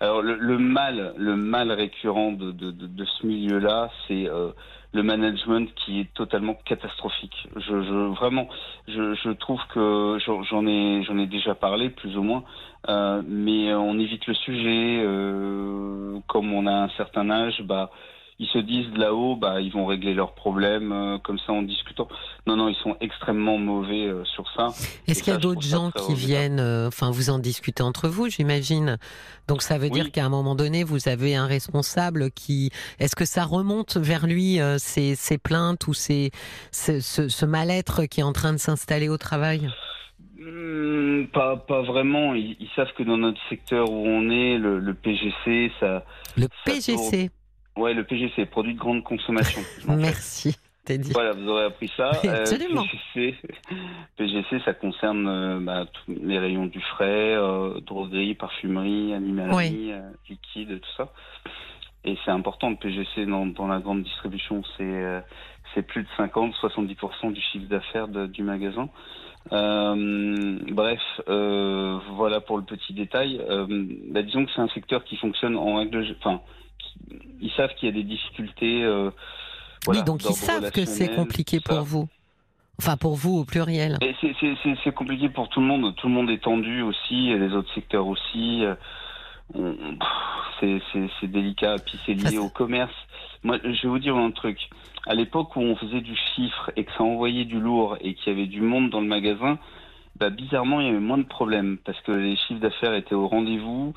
Alors 0.00 0.22
le, 0.22 0.36
le 0.36 0.58
mal, 0.58 1.14
le 1.16 1.36
mal 1.36 1.70
récurrent 1.70 2.32
de, 2.32 2.50
de, 2.50 2.70
de, 2.70 2.86
de 2.86 3.04
ce 3.04 3.26
milieu-là, 3.26 3.90
c'est 4.08 4.26
euh, 4.28 4.50
le 4.92 5.02
management 5.02 5.68
qui 5.84 6.00
est 6.00 6.12
totalement 6.14 6.54
catastrophique. 6.64 7.48
Je, 7.56 7.60
je 7.82 8.14
vraiment, 8.16 8.48
je, 8.88 9.14
je 9.14 9.30
trouve 9.30 9.60
que 9.72 10.18
j'en 10.24 10.42
j'en 10.44 10.66
ai, 10.66 11.02
j'en 11.04 11.18
ai 11.18 11.26
déjà 11.26 11.54
parlé 11.54 11.90
plus 11.90 12.16
ou 12.16 12.22
moins, 12.22 12.42
euh, 12.88 13.22
mais 13.26 13.72
on 13.74 13.98
évite 13.98 14.26
le 14.26 14.34
sujet. 14.34 15.02
Euh, 15.04 16.18
comme 16.26 16.52
on 16.52 16.66
a 16.66 16.72
un 16.72 16.88
certain 16.96 17.30
âge, 17.30 17.62
bah 17.64 17.90
ils 18.38 18.48
se 18.48 18.58
disent 18.58 18.92
là-haut, 18.96 19.36
bah 19.36 19.60
ils 19.60 19.72
vont 19.72 19.86
régler 19.86 20.12
leurs 20.14 20.34
problèmes 20.34 20.90
euh, 20.92 21.18
comme 21.18 21.38
ça 21.38 21.52
en 21.52 21.62
discutant. 21.62 22.08
Non, 22.46 22.56
non, 22.56 22.68
ils 22.68 22.74
sont 22.82 22.96
extrêmement 23.00 23.58
mauvais 23.58 24.06
euh, 24.06 24.24
sur 24.24 24.44
ça. 24.56 24.68
Est-ce 25.06 25.22
qu'il 25.22 25.32
y 25.32 25.36
a 25.36 25.38
d'autres 25.38 25.62
gens 25.62 25.90
qui 25.92 26.14
viennent 26.14 26.58
euh, 26.60 26.88
Enfin, 26.88 27.10
vous 27.10 27.30
en 27.30 27.38
discutez 27.38 27.82
entre 27.82 28.08
vous, 28.08 28.28
j'imagine. 28.28 28.98
Donc 29.46 29.62
ça 29.62 29.78
veut 29.78 29.84
Oui. 29.84 29.92
dire 30.00 30.10
qu'à 30.10 30.24
un 30.24 30.28
moment 30.30 30.54
donné, 30.54 30.82
vous 30.84 31.08
avez 31.08 31.36
un 31.36 31.46
responsable 31.46 32.30
qui. 32.32 32.70
Est-ce 32.98 33.14
que 33.16 33.24
ça 33.24 33.44
remonte 33.44 33.96
vers 33.96 34.26
lui 34.26 34.58
ces, 34.78 35.14
ces 35.14 35.38
plaintes 35.38 35.86
ou 35.86 35.94
ces, 35.94 36.30
ce, 36.72 37.00
ce- 37.00 37.28
ce 37.28 37.46
mal-être 37.46 38.04
qui 38.06 38.20
est 38.20 38.24
en 38.24 38.32
train 38.32 38.52
de 38.52 38.58
s'installer 38.58 39.08
au 39.08 39.16
travail? 39.18 39.68
Hmm, 40.38 41.26
pas, 41.32 41.56
pas 41.56 41.82
vraiment. 41.82 42.34
Ils, 42.34 42.56
ils 42.60 42.68
savent 42.74 42.92
que 42.98 43.02
dans 43.02 43.16
notre 43.16 43.38
secteur 43.48 43.88
où 43.90 44.06
on 44.06 44.28
est, 44.30 44.58
le, 44.58 44.78
le 44.80 44.94
PGC, 44.94 45.70
ça. 45.80 46.04
Le 46.36 46.42
Ça 46.42 46.48
PGC. 46.72 47.30
Ouais, 47.76 47.94
le 47.94 48.04
PGC, 48.04 48.46
produit 48.46 48.74
de 48.74 48.78
grande 48.78 49.02
consommation. 49.02 49.60
Merci, 49.88 50.56
Teddy. 50.84 51.10
Voilà, 51.12 51.32
vous 51.32 51.48
aurez 51.48 51.64
appris 51.64 51.90
ça. 51.96 52.12
Oui, 52.22 52.28
absolument. 52.30 52.84
PGC, 53.14 53.36
PGC, 54.16 54.60
ça 54.64 54.74
concerne 54.74 55.26
euh, 55.26 55.58
bah, 55.60 55.86
tous 55.92 56.14
les 56.22 56.38
rayons 56.38 56.66
du 56.66 56.80
frais, 56.80 57.34
euh, 57.34 57.80
droguerie, 57.80 58.34
parfumerie, 58.34 59.12
animalerie, 59.12 59.92
euh, 59.92 60.10
liquide, 60.28 60.80
tout 60.80 60.96
ça. 60.96 61.12
Et 62.04 62.16
c'est 62.24 62.30
important 62.30 62.70
le 62.70 62.76
PGC 62.76 63.26
dans, 63.26 63.46
dans 63.46 63.66
la 63.66 63.80
grande 63.80 64.02
distribution. 64.02 64.62
C'est 64.76 64.82
euh, 64.84 65.20
c'est 65.74 65.82
plus 65.82 66.02
de 66.02 66.08
50-70% 66.18 67.32
du 67.32 67.40
chiffre 67.40 67.66
d'affaires 67.68 68.08
du 68.08 68.42
magasin. 68.42 68.88
Euh, 69.52 70.58
bref, 70.70 71.00
euh, 71.28 71.98
voilà 72.12 72.40
pour 72.40 72.56
le 72.56 72.64
petit 72.64 72.94
détail. 72.94 73.40
Euh, 73.48 73.66
bah, 74.08 74.22
disons 74.22 74.44
que 74.46 74.50
c'est 74.54 74.60
un 74.60 74.68
secteur 74.68 75.04
qui 75.04 75.16
fonctionne 75.16 75.56
en 75.56 75.76
règle, 75.76 76.16
enfin, 76.18 76.40
ils 77.40 77.50
savent 77.56 77.74
qu'il 77.74 77.88
y 77.88 77.92
a 77.92 77.94
des 77.94 78.02
difficultés. 78.04 78.82
euh, 78.82 79.10
voilà, 79.84 80.00
oui, 80.00 80.04
donc 80.06 80.24
ils 80.24 80.34
savent 80.34 80.70
que 80.70 80.84
c'est 80.84 81.14
compliqué 81.14 81.60
pour 81.60 81.82
vous. 81.82 82.08
Enfin, 82.78 82.96
pour 82.96 83.14
vous 83.14 83.38
au 83.38 83.44
pluriel. 83.44 83.98
C'est- 84.20 84.92
compliqué 84.94 85.28
pour 85.28 85.48
tout 85.48 85.60
le 85.60 85.66
monde. 85.66 85.94
Tout 85.96 86.08
le 86.08 86.14
monde 86.14 86.30
est 86.30 86.42
tendu 86.42 86.82
aussi, 86.82 87.30
et 87.30 87.38
les 87.38 87.52
autres 87.52 87.72
secteurs 87.74 88.06
aussi. 88.06 88.64
Euh, 88.64 88.74
C'est 90.60 91.26
délicat. 91.26 91.76
Puis 91.84 91.98
c'est 92.06 92.14
lié 92.14 92.38
au 92.38 92.48
commerce. 92.48 92.92
Moi, 93.42 93.58
je 93.62 93.82
vais 93.82 93.88
vous 93.88 93.98
dire 93.98 94.16
un 94.16 94.30
truc. 94.30 94.58
À 95.06 95.14
l'époque 95.14 95.54
où 95.56 95.60
on 95.60 95.76
faisait 95.76 96.00
du 96.00 96.16
chiffre 96.34 96.70
et 96.76 96.84
que 96.84 96.92
ça 96.96 97.04
envoyait 97.04 97.44
du 97.44 97.60
lourd 97.60 97.96
et 98.00 98.14
qu'il 98.14 98.32
y 98.32 98.36
avait 98.36 98.46
du 98.46 98.62
monde 98.62 98.88
dans 98.90 99.00
le 99.02 99.06
magasin, 99.06 99.58
bah, 100.16 100.30
bizarrement, 100.30 100.80
il 100.80 100.86
y 100.86 100.90
avait 100.90 100.98
moins 100.98 101.18
de 101.18 101.24
problèmes 101.26 101.76
parce 101.84 102.00
que 102.00 102.12
les 102.12 102.36
chiffres 102.36 102.60
d'affaires 102.60 102.94
étaient 102.94 103.14
au 103.14 103.28
rendez-vous, 103.28 103.92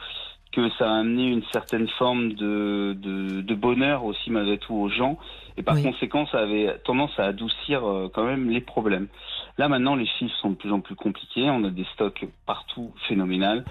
que 0.58 0.70
ça 0.80 0.90
a 0.92 1.00
amené 1.00 1.28
une 1.28 1.44
certaine 1.52 1.88
forme 2.00 2.34
de, 2.34 2.98
de, 3.00 3.42
de 3.42 3.56
bonheur 3.56 4.06
aussi 4.06 4.32
malgré 4.32 4.58
tout 4.58 4.74
aux 4.74 4.90
gens. 4.90 5.20
Et 5.56 5.62
par 5.62 5.76
Oui. 5.76 5.84
conséquent, 5.84 6.26
ça 6.32 6.40
avait 6.40 6.80
tendance 6.84 7.12
à 7.20 7.26
adoucir 7.26 7.86
euh, 7.88 8.10
quand 8.12 8.24
même 8.24 8.50
les 8.50 8.62
problèmes. 8.62 9.08
Là 9.60 9.70
maintenant, 9.70 9.96
les 9.96 10.08
chiffres 10.08 10.36
sont 10.42 10.50
de 10.52 10.56
plus 10.56 10.72
en 10.72 10.82
plus 10.82 10.96
compliqués. 10.96 11.48
On 11.52 11.64
a 11.64 11.70
des 11.70 11.86
stocks 11.94 12.26
partout 12.48 12.92
phénoménal. 13.08 13.66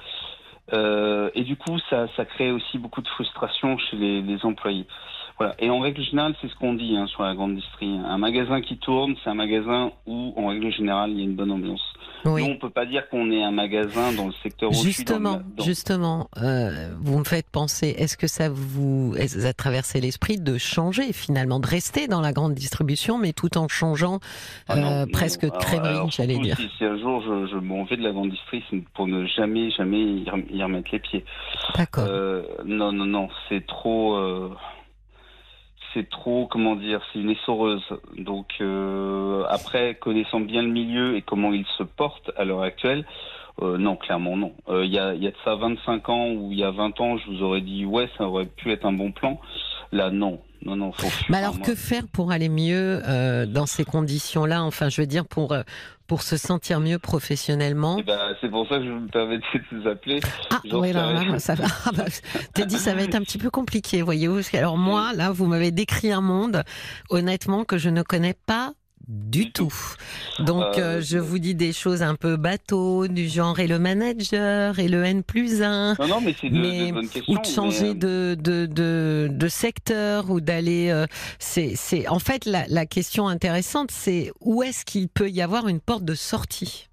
Euh, 0.73 1.31
et 1.35 1.43
du 1.43 1.57
coup, 1.57 1.77
ça, 1.91 2.07
ça 2.17 2.25
crée 2.25 2.53
aussi 2.53 2.79
beaucoup 2.79 3.03
de 3.03 3.09
frustration 3.09 3.79
chez 3.79 3.97
les, 3.97 4.23
les 4.23 4.45
employés. 4.45 4.87
Voilà. 5.39 5.55
Et 5.59 5.69
en 5.69 5.81
règle 5.81 6.03
générale, 6.03 6.35
c'est 6.41 6.49
ce 6.49 6.55
qu'on 6.57 6.75
dit 6.75 6.97
hein, 6.97 7.07
sur 7.09 7.23
la 7.23 7.35
grande 7.35 7.55
distrie. 7.57 7.99
Un 8.07 8.19
magasin 8.19 8.61
qui 8.63 8.79
tourne, 8.79 9.15
c'est 9.23 9.31
un 9.31 9.35
magasin 9.35 9.93
où, 10.07 10.33
en 10.37 10.49
règle 10.49 10.73
générale, 10.73 11.11
il 11.11 11.19
y 11.19 11.21
a 11.21 11.25
une 11.25 11.35
bonne 11.35 11.51
ambiance. 11.51 11.83
Oui. 12.25 12.43
Nous, 12.43 12.55
on 12.55 12.57
peut 12.57 12.71
pas 12.71 12.87
dire 12.87 13.09
qu'on 13.09 13.31
est 13.31 13.43
un 13.43 13.51
magasin 13.51 14.13
dans 14.13 14.27
le 14.27 14.33
secteur 14.43 14.73
Justement, 14.73 15.43
justement, 15.59 16.29
euh, 16.43 16.89
vous 16.99 17.19
me 17.19 17.25
faites 17.25 17.49
penser. 17.51 17.95
Est-ce 17.99 18.17
que 18.17 18.27
ça 18.27 18.49
vous 18.51 19.15
a 19.17 19.53
traversé 19.53 20.01
l'esprit 20.01 20.39
de 20.39 20.59
changer 20.59 21.13
finalement, 21.13 21.61
de 21.61 21.67
rester 21.67 22.09
dans 22.09 22.21
la 22.21 22.33
grande 22.33 22.55
distribution, 22.55 23.19
mais 23.19 23.33
tout 23.33 23.59
en 23.59 23.69
changeant 23.69 24.19
ah 24.69 24.77
euh, 24.77 25.07
presque 25.13 25.45
de 25.45 25.51
crèmerie, 25.51 26.11
j'allais 26.11 26.39
dire. 26.39 26.57
Si, 26.57 26.85
un 26.85 26.99
jour 26.99 27.23
je, 27.23 27.47
je 27.53 27.59
m'en 27.59 27.85
vais 27.85 27.97
de 27.97 28.03
la 28.03 28.11
grande 28.11 28.31
distrie, 28.31 28.65
c'est 28.71 28.83
pour 28.95 29.07
ne 29.07 29.27
jamais, 29.27 29.71
jamais 29.71 30.03
y 30.03 30.63
remettre 30.63 30.89
les 30.93 30.99
pieds. 30.99 31.25
D'accord. 31.77 32.07
Euh, 32.09 32.43
non, 32.65 32.93
non, 32.93 33.07
non, 33.07 33.29
c'est 33.49 33.67
trop. 33.67 34.17
Euh, 35.97 36.01
c'est 36.01 36.09
trop, 36.09 36.47
comment 36.47 36.77
dire, 36.77 37.01
c'est 37.13 37.21
une 37.21 37.31
essoreuse. 37.31 37.85
Donc 38.19 38.47
euh, 38.61 39.45
après, 39.49 39.95
connaissant 39.95 40.41
bien 40.41 40.63
le 40.63 40.69
milieu 40.69 41.17
et 41.17 41.23
comment 41.23 41.53
il 41.53 41.67
se 41.79 41.83
porte 41.83 42.31
à 42.37 42.45
l'heure 42.45 42.63
actuelle, 42.63 43.05
euh, 43.63 43.79
non, 43.79 43.97
clairement 43.97 44.37
non. 44.37 44.53
Il 44.69 44.93
y, 44.93 44.99
a, 44.99 45.15
y 45.15 45.27
a 45.27 45.31
de 45.31 45.37
ça 45.45 45.55
25 45.55 46.09
ans 46.09 46.31
ou 46.31 46.53
il 46.53 46.59
y 46.59 46.65
a 46.65 46.71
20 46.71 47.01
ans, 47.01 47.17
je 47.17 47.31
vous 47.31 47.43
aurais 47.43 47.63
dit 47.63 47.85
ouais, 47.85 48.09
ça 48.19 48.25
aurait 48.25 48.47
pu 48.47 48.71
être 48.73 48.85
un 48.85 48.93
bon 48.93 49.13
plan. 49.13 49.41
Là, 49.93 50.11
non. 50.11 50.41
Non, 50.67 50.77
non, 50.77 50.93
faut 50.93 51.09
Mais 51.29 51.39
alors, 51.39 51.61
que 51.61 51.75
faire 51.75 52.07
pour 52.13 52.31
aller 52.33 52.49
mieux 52.49 53.03
dans 53.49 53.67
ces 53.67 53.85
conditions-là? 53.85 54.63
Enfin, 54.63 54.89
je 54.89 55.01
veux 55.01 55.07
dire, 55.07 55.25
pour, 55.27 55.55
pour 56.07 56.23
se 56.23 56.37
sentir 56.37 56.81
mieux 56.81 56.99
professionnellement 56.99 57.97
eh 57.99 58.03
ben, 58.03 58.35
C'est 58.41 58.49
pour 58.49 58.69
ça 58.69 58.79
que 58.79 58.85
je 58.85 58.91
me 58.91 59.09
permets 59.09 59.39
de 59.39 59.45
vous 59.73 59.89
appeler. 59.89 60.21
Ah, 60.51 60.61
oui, 60.73 60.93
là, 60.93 61.39
ça 61.39 61.55
va. 61.55 61.65
Ah, 61.87 61.91
bah, 61.97 62.05
T'as 62.55 62.65
dit, 62.65 62.79
ça 62.79 62.95
va 62.95 63.03
être 63.03 63.15
un 63.15 63.23
petit 63.23 63.39
peu 63.39 63.51
compliqué, 63.51 64.03
voyez-vous. 64.03 64.41
Alors 64.55 64.77
moi, 64.77 65.13
là, 65.15 65.31
vous 65.31 65.47
m'avez 65.47 65.71
décrit 65.71 66.13
un 66.13 66.21
monde, 66.21 66.63
honnêtement, 67.11 67.65
que 67.65 67.79
je 67.79 67.91
ne 67.91 68.03
connais 68.03 68.35
pas 68.35 68.73
du 69.07 69.53
tout. 69.53 69.73
Donc, 70.41 70.79
euh, 70.79 70.99
euh, 70.99 71.01
je 71.01 71.19
vous 71.19 71.39
dis 71.39 71.55
des 71.55 71.73
choses 71.73 72.03
un 72.03 72.17
peu 72.17 72.37
bateau, 72.37 73.07
du 73.07 73.29
genre 73.29 73.59
et 73.61 73.67
le 73.67 73.79
manager 73.79 74.79
et 74.79 74.89
le 74.89 75.05
N 75.05 75.23
plus 75.23 75.63
1. 75.63 75.95
Non, 75.99 76.09
non, 76.09 76.21
mais 76.21 76.35
c'est 76.39 76.51
de, 76.51 76.93
bonnes 76.93 77.09
questions, 77.09 77.35
Ou 77.35 77.39
de 77.39 77.47
changer 77.47 77.95
euh, 78.03 78.35
de, 78.35 78.67
de, 78.67 79.29
de, 79.31 79.49
secteur 79.49 80.31
ou 80.31 80.41
d'aller. 80.41 81.05
c'est, 81.39 81.75
c'est 81.77 82.09
en 82.09 82.19
fait 82.19 82.45
la, 82.47 82.67
la 82.69 82.87
question 82.87 83.29
intéressante, 83.29 83.91
c'est 83.91 84.33
où 84.41 84.63
est-ce 84.63 84.85
qu'il 84.85 85.09
peut 85.09 85.31
y 85.31 85.41
avoir 85.41 85.69
une 85.69 85.81
porte 85.81 86.05
de 86.05 86.15
sortie? 86.15 86.86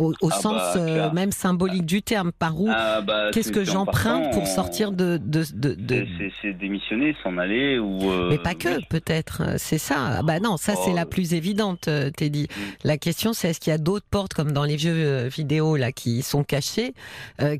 Au, 0.00 0.14
ah 0.30 0.34
sens 0.34 0.54
bah, 0.54 0.72
euh, 0.76 1.10
même 1.12 1.32
symbolique 1.32 1.84
du 1.84 2.02
terme. 2.02 2.32
Par 2.32 2.60
où 2.60 2.68
ah 2.70 3.00
bah, 3.00 3.30
Qu'est-ce 3.32 3.52
que 3.52 3.64
j'emprunte 3.64 4.32
pour 4.32 4.46
sortir 4.46 4.92
de... 4.92 5.18
de, 5.22 5.44
de, 5.54 6.06
C'est 6.42 6.52
démissionner, 6.52 7.14
s'en 7.22 7.38
aller 7.38 7.78
ou... 7.78 8.10
Euh, 8.10 8.28
mais 8.30 8.38
pas 8.38 8.54
que, 8.54 8.84
peut-être. 8.86 9.42
Euh, 9.42 9.54
c'est 9.58 9.78
ça. 9.78 10.18
Ah 10.18 10.22
bah 10.22 10.40
non, 10.40 10.56
ça 10.56 10.74
c'est 10.84 10.92
la 10.92 11.04
oh. 11.04 11.08
plus 11.08 11.34
évidente, 11.34 11.88
Teddy. 12.16 12.44
Mm. 12.44 12.60
La 12.84 12.98
question 12.98 13.32
c'est 13.32 13.50
est-ce 13.50 13.60
qu'il 13.60 13.70
y 13.70 13.74
a 13.74 13.78
d'autres 13.78 14.06
portes, 14.10 14.34
comme 14.34 14.52
dans 14.52 14.64
les 14.64 14.76
vieux 14.76 15.26
vidéos 15.28 15.76
là, 15.76 15.92
qui 15.92 16.22
sont 16.22 16.44
cachées, 16.44 16.94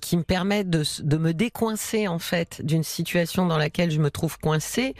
qui 0.00 0.16
me 0.16 0.22
permettent 0.22 0.70
de, 0.70 0.82
de 1.02 1.16
me 1.16 1.32
décoincer 1.32 2.08
en 2.08 2.18
fait 2.18 2.60
d'une 2.64 2.82
situation 2.82 3.46
dans 3.46 3.58
laquelle 3.58 3.90
je 3.90 4.00
me 4.00 4.10
trouve 4.10 4.38
coincé, 4.38 4.94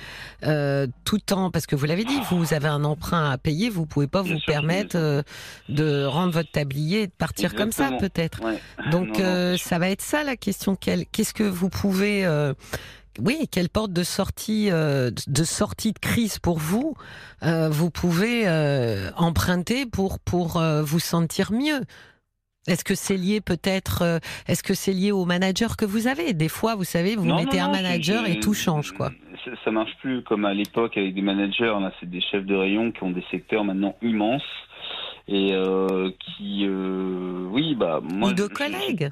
tout 1.04 1.32
en... 1.32 1.50
Parce 1.50 1.66
que 1.66 1.76
vous 1.76 1.86
l'avez 1.86 2.04
dit, 2.04 2.18
vous 2.30 2.54
avez 2.54 2.68
un 2.68 2.84
emprunt 2.84 3.30
à 3.30 3.38
payer, 3.38 3.70
vous 3.70 3.86
pouvez 3.86 4.06
pas 4.06 4.22
vous 4.22 4.38
permettre 4.46 5.24
de 5.68 6.04
rendre 6.04 6.32
votre 6.32 6.50
tablier 6.50 7.02
et 7.02 7.06
de 7.06 7.12
partir 7.12 7.29
comme 7.54 7.72
ça 7.72 7.90
peut-être. 7.98 8.40
Donc 8.90 9.20
euh, 9.20 9.56
ça 9.56 9.78
va 9.78 9.90
être 9.90 10.02
ça 10.02 10.24
la 10.24 10.36
question. 10.36 10.76
Qu'est-ce 10.76 11.34
que 11.34 11.44
vous 11.44 11.68
pouvez 11.68 12.24
euh, 12.24 12.54
oui, 13.20 13.48
quelle 13.50 13.68
porte 13.68 13.92
de 13.92 14.02
sortie 14.02 14.70
euh, 14.70 15.10
de 15.26 15.44
sortie 15.44 15.92
de 15.92 15.98
crise 15.98 16.38
pour 16.38 16.58
vous 16.58 16.94
vous 17.42 17.90
pouvez 17.90 18.48
emprunter 19.16 19.86
pour 19.86 20.18
pour 20.20 20.60
vous 20.60 21.00
sentir 21.00 21.52
mieux? 21.52 21.80
Est-ce 22.68 22.84
que 22.84 22.94
c'est 22.94 23.16
lié 23.16 23.40
peut-être 23.40 24.20
Est-ce 24.46 24.62
que 24.62 24.74
c'est 24.74 24.92
lié 24.92 25.12
au 25.12 25.24
manager 25.24 25.76
que 25.76 25.86
vous 25.86 26.06
avez? 26.06 26.34
Des 26.34 26.50
fois, 26.50 26.74
vous 26.74 26.84
savez, 26.84 27.16
vous 27.16 27.24
mettez 27.24 27.58
un 27.58 27.70
manager 27.70 28.26
et 28.28 28.38
tout 28.38 28.54
change, 28.54 28.92
quoi. 28.92 29.10
Ça, 29.44 29.52
ça 29.64 29.70
marche 29.70 29.96
plus 30.02 30.22
comme 30.22 30.44
à 30.44 30.52
l'époque 30.52 30.98
avec 30.98 31.14
des 31.14 31.22
managers. 31.22 31.74
Là, 31.80 31.90
c'est 31.98 32.08
des 32.08 32.20
chefs 32.20 32.44
de 32.44 32.54
rayon 32.54 32.92
qui 32.92 33.02
ont 33.02 33.10
des 33.10 33.24
secteurs 33.30 33.64
maintenant 33.64 33.96
immenses 34.02 34.42
et 35.28 35.52
euh, 35.52 36.10
qui, 36.18 36.66
euh, 36.66 37.46
oui, 37.50 37.74
bah 37.74 38.00
moi. 38.02 38.30
Ou 38.30 38.32
de 38.32 38.46
collègues, 38.46 39.10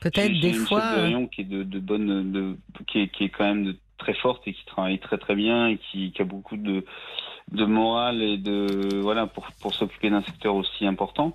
peut-être 0.00 0.40
des 0.40 0.52
fois. 0.52 1.06
Une 1.06 1.24
euh, 1.24 1.26
qui 1.26 1.42
est 1.42 1.44
de, 1.44 1.62
de 1.62 1.78
bonne, 1.78 2.32
de, 2.32 2.56
qui 2.86 3.00
est, 3.00 3.08
qui 3.08 3.24
est 3.24 3.28
quand 3.28 3.44
même 3.44 3.64
de, 3.64 3.76
très 3.98 4.14
forte 4.14 4.42
et 4.46 4.52
qui 4.52 4.64
travaille 4.66 4.98
très 4.98 5.18
très 5.18 5.34
bien 5.34 5.68
et 5.68 5.78
qui, 5.78 6.12
qui 6.12 6.22
a 6.22 6.24
beaucoup 6.24 6.56
de 6.56 6.84
de 7.50 7.64
morale 7.64 8.22
et 8.22 8.38
de 8.38 9.00
voilà 9.00 9.26
pour 9.26 9.46
pour 9.60 9.74
s'occuper 9.74 10.10
d'un 10.10 10.22
secteur 10.22 10.54
aussi 10.54 10.86
important. 10.86 11.32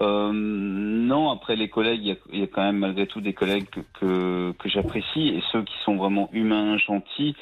Euh, 0.00 0.30
non, 0.32 1.30
après 1.30 1.56
les 1.56 1.68
collègues, 1.68 2.00
il 2.02 2.08
y, 2.08 2.12
a, 2.12 2.16
il 2.32 2.40
y, 2.40 2.42
a, 2.42 2.46
quand 2.46 2.62
même 2.62 2.78
malgré 2.78 3.06
tout 3.06 3.20
des 3.20 3.34
collègues 3.34 3.68
que 3.68 3.80
que, 3.98 4.52
que 4.58 4.68
j'apprécie 4.68 5.28
et 5.28 5.42
ceux 5.52 5.62
qui 5.62 5.74
sont 5.84 5.96
vraiment 5.96 6.30
humains, 6.32 6.78
gentils, 6.78 7.36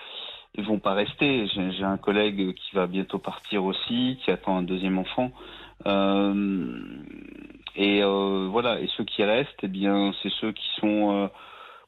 ils 0.57 0.65
vont 0.65 0.81
pas 0.81 0.95
rester. 0.95 1.47
J'ai 1.47 1.85
un 1.85 1.99
collègue 1.99 2.55
qui 2.55 2.75
va 2.75 2.87
bientôt 2.87 3.19
partir 3.19 3.65
aussi, 3.65 4.19
qui 4.25 4.31
attend 4.31 4.57
un 4.59 4.63
deuxième 4.63 4.99
enfant. 4.99 5.31
Euh, 5.87 6.65
et 7.77 8.03
euh, 8.03 8.49
voilà, 8.51 8.81
et 8.81 8.89
ceux 8.97 9.05
qui 9.05 9.23
restent, 9.23 9.51
eh 9.63 9.69
bien, 9.69 10.13
c'est 10.23 10.33
ceux 10.41 10.53
qui 10.53 10.67
sont 10.81 11.13
euh, 11.13 11.29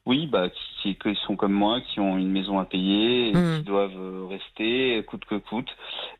oui, 0.05 0.25
bah, 0.25 0.49
qui, 0.81 0.95
qui, 0.95 1.15
sont 1.27 1.35
comme 1.35 1.53
moi, 1.53 1.79
qui 1.81 1.99
ont 1.99 2.17
une 2.17 2.31
maison 2.31 2.59
à 2.59 2.65
payer, 2.65 3.29
et 3.29 3.33
mmh. 3.33 3.57
qui 3.57 3.63
doivent 3.63 4.27
rester 4.29 5.03
coûte 5.07 5.25
que 5.25 5.35
coûte. 5.35 5.69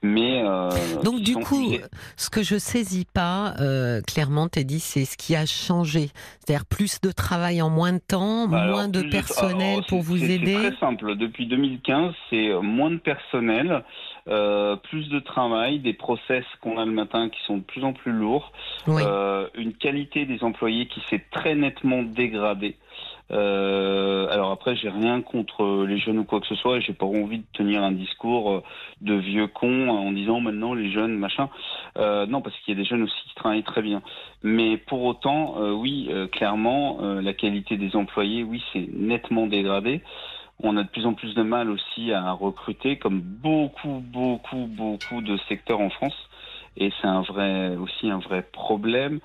Mais 0.04 0.44
euh, 0.44 0.70
donc 1.04 1.22
du 1.22 1.36
coup, 1.36 1.74
ce 2.16 2.30
que 2.30 2.44
je 2.44 2.58
saisis 2.58 3.06
pas 3.06 3.56
euh, 3.60 4.02
clairement, 4.02 4.48
dit, 4.56 4.80
c'est 4.80 5.06
ce 5.06 5.18
qui 5.18 5.36
a 5.36 5.46
changé, 5.46 6.10
c'est-à-dire 6.40 6.66
plus 6.66 7.02
de 7.02 7.12
travail 7.12 7.62
en 7.62 7.70
moins 7.70 7.94
de 7.94 8.02
temps, 8.06 8.48
bah, 8.48 8.68
moins 8.68 8.88
de 8.88 9.02
personnel 9.02 9.82
pour 9.88 10.02
vous 10.02 10.24
aider. 10.24 10.54
C'est 10.54 10.72
très 10.72 10.80
simple. 10.80 11.16
Depuis 11.16 11.48
2015, 11.48 12.14
c'est 12.30 12.54
moins 12.62 12.92
de 12.92 12.98
personnel. 12.98 13.84
Euh, 14.28 14.76
plus 14.76 15.10
de 15.10 15.20
travail, 15.20 15.80
des 15.80 15.94
process 15.94 16.46
qu'on 16.62 16.78
a 16.78 16.86
le 16.86 16.92
matin 16.92 17.30
qui 17.30 17.42
sont 17.46 17.58
de 17.58 17.64
plus 17.64 17.84
en 17.84 17.94
plus 17.94 18.12
lourds, 18.12 18.52
euh, 18.88 19.48
une 19.56 19.74
qualité 19.74 20.26
des 20.26 20.44
employés 20.44 20.86
qui 20.86 21.02
s'est 21.10 21.24
très 21.32 21.56
nettement 21.56 22.04
dégradée. 22.04 22.76
Euh, 23.32 24.28
alors 24.30 24.52
après, 24.52 24.76
j'ai 24.76 24.90
rien 24.90 25.22
contre 25.22 25.86
les 25.88 25.98
jeunes 25.98 26.20
ou 26.20 26.24
quoi 26.24 26.40
que 26.40 26.48
ce 26.48 26.56
soit, 26.56 26.78
et 26.78 26.82
j'ai 26.82 26.94
pas 26.94 27.06
envie 27.06 27.40
de 27.40 27.46
tenir 27.54 27.82
un 27.82 27.92
discours 27.92 28.62
de 29.00 29.16
vieux 29.16 29.48
con 29.48 29.90
en 29.90 30.12
disant 30.12 30.40
maintenant 30.40 30.74
les 30.74 30.92
jeunes 30.92 31.18
machin. 31.18 31.50
Euh, 31.98 32.26
non, 32.26 32.42
parce 32.42 32.56
qu'il 32.60 32.76
y 32.76 32.78
a 32.78 32.82
des 32.82 32.88
jeunes 32.88 33.04
aussi 33.04 33.24
qui 33.28 33.36
travaillent 33.36 33.64
très 33.64 33.82
bien. 33.82 34.02
Mais 34.44 34.78
pour 34.78 35.04
autant, 35.04 35.56
euh, 35.60 35.72
oui, 35.72 36.10
euh, 36.12 36.28
clairement, 36.28 37.00
la 37.02 37.34
qualité 37.34 37.78
des 37.78 37.96
employés, 37.96 38.44
oui, 38.44 38.64
c'est 38.74 38.88
nettement 38.94 39.48
dégradé. 39.48 40.02
On 40.64 40.78
a 40.78 40.84
de 40.84 40.90
plus 40.90 41.06
en 41.06 41.14
plus 41.14 41.34
de 41.34 41.44
mal 41.44 41.70
aussi 41.70 42.12
à 42.12 42.32
recruter, 42.32 42.98
comme 42.98 43.22
beaucoup, 43.22 44.04
beaucoup, 44.14 44.68
beaucoup 44.68 45.22
de 45.22 45.38
secteurs 45.50 45.80
en 45.80 45.90
France. 45.90 46.16
Et 46.78 46.92
c'est 47.02 47.08
un 47.08 47.22
vrai, 47.22 47.76
aussi 47.76 48.10
un 48.10 48.20
vrai 48.20 48.44
problème. 48.54 49.20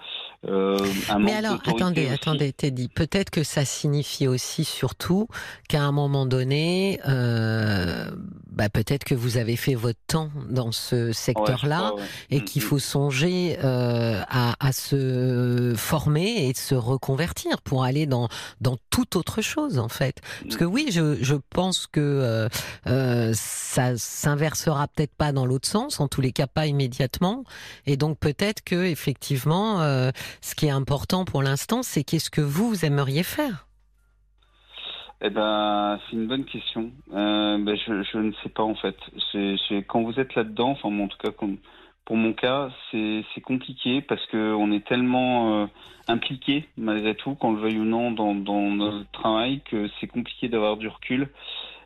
Euh, 0.49 0.77
Mais 1.21 1.35
alors, 1.35 1.59
attendez, 1.65 2.09
attendez, 2.09 2.53
Teddy. 2.53 2.89
Peut-être 2.89 3.31
que 3.31 3.45
ça 3.45 3.65
signifie 3.65 4.27
aussi, 4.27 4.65
surtout, 4.65 5.29
qu'à 5.69 5.83
un 5.83 5.93
moment 5.93 6.27
donné, 6.27 6.99
euh, 7.09 8.11
bah, 8.57 8.71
peut-être 8.71 9.05
que 9.05 9.15
vous 9.15 9.37
avez 9.37 9.55
fait 9.57 9.75
votre 9.75 10.01
temps 10.07 10.31
dans 10.49 10.73
ce 10.73 11.13
secteur-là 11.13 11.93
et 12.31 12.43
qu'il 12.43 12.63
mm, 12.63 12.65
mm. 12.65 12.69
faut 12.69 12.79
songer 12.79 13.59
euh, 13.63 14.23
à, 14.29 14.55
à, 14.67 14.73
se 14.73 15.75
former 15.77 16.49
et 16.49 16.55
se 16.55 16.75
reconvertir 16.75 17.61
pour 17.63 17.85
aller 17.85 18.07
dans 18.07 18.29
dans 18.61 18.79
toute 18.91 19.15
autre 19.15 19.43
chose, 19.43 19.79
en 19.79 19.89
fait. 19.89 20.21
Parce 20.43 20.57
que 20.57 20.65
oui, 20.65 20.89
je, 20.91 21.23
je 21.23 21.35
pense 21.51 21.87
que 21.87 22.01
euh, 22.01 22.49
euh 22.87 23.33
ça 23.35 23.97
s'inversera 23.97 24.89
peut-être 24.89 25.15
pas 25.15 25.33
dans 25.33 25.45
l'autre 25.45 25.69
sens, 25.69 26.01
en 26.01 26.09
tous 26.09 26.23
les 26.23 26.33
cas 26.33 26.47
pas 26.47 26.67
immédiatement. 26.67 27.45
Et 27.85 27.97
donc 27.97 28.19
peut-être 28.19 28.63
que 28.65 28.87
effectivement 28.87 29.83
euh, 29.83 30.11
ce 30.41 30.55
qui 30.55 30.67
est 30.67 30.71
important 30.71 31.25
pour 31.25 31.43
l'instant, 31.43 31.83
c'est 31.83 32.05
qu'est-ce 32.05 32.31
que 32.31 32.41
vous 32.41 32.85
aimeriez 32.85 33.23
faire? 33.23 33.66
Eh 35.23 35.31
ben, 35.31 35.99
c'est 36.05 36.17
une 36.17 36.27
bonne 36.27 36.45
question. 36.45 36.91
Euh, 37.13 37.59
ben, 37.59 37.77
je, 37.77 38.03
je, 38.03 38.19
ne 38.19 38.33
sais 38.43 38.51
pas 38.51 38.63
en 38.63 38.75
fait. 38.75 38.97
C'est, 39.33 39.83
quand 39.87 40.03
vous 40.03 40.21
êtes 40.21 40.35
là-dedans, 40.35 40.71
enfin, 40.71 40.89
en 40.89 41.09
tout 41.09 41.17
cas, 41.19 41.31
pour 42.05 42.17
mon 42.17 42.33
cas, 42.35 42.71
c'est, 42.91 43.25
compliqué 43.43 44.03
parce 44.03 44.25
que 44.27 44.55
on 44.55 44.73
est 44.73 44.87
tellement 44.87 45.63
euh, 45.63 45.67
impliqué 46.09 46.69
malgré 46.77 47.15
tout, 47.15 47.35
qu'on 47.35 47.53
le 47.53 47.61
veuille 47.61 47.79
ou 47.79 47.85
non, 47.85 48.11
dans, 48.11 48.35
dans 48.35 48.71
notre 48.71 49.11
travail, 49.13 49.63
que 49.71 49.89
c'est 50.01 50.07
compliqué 50.07 50.49
d'avoir 50.49 50.77
du 50.77 50.89
recul. 50.89 51.29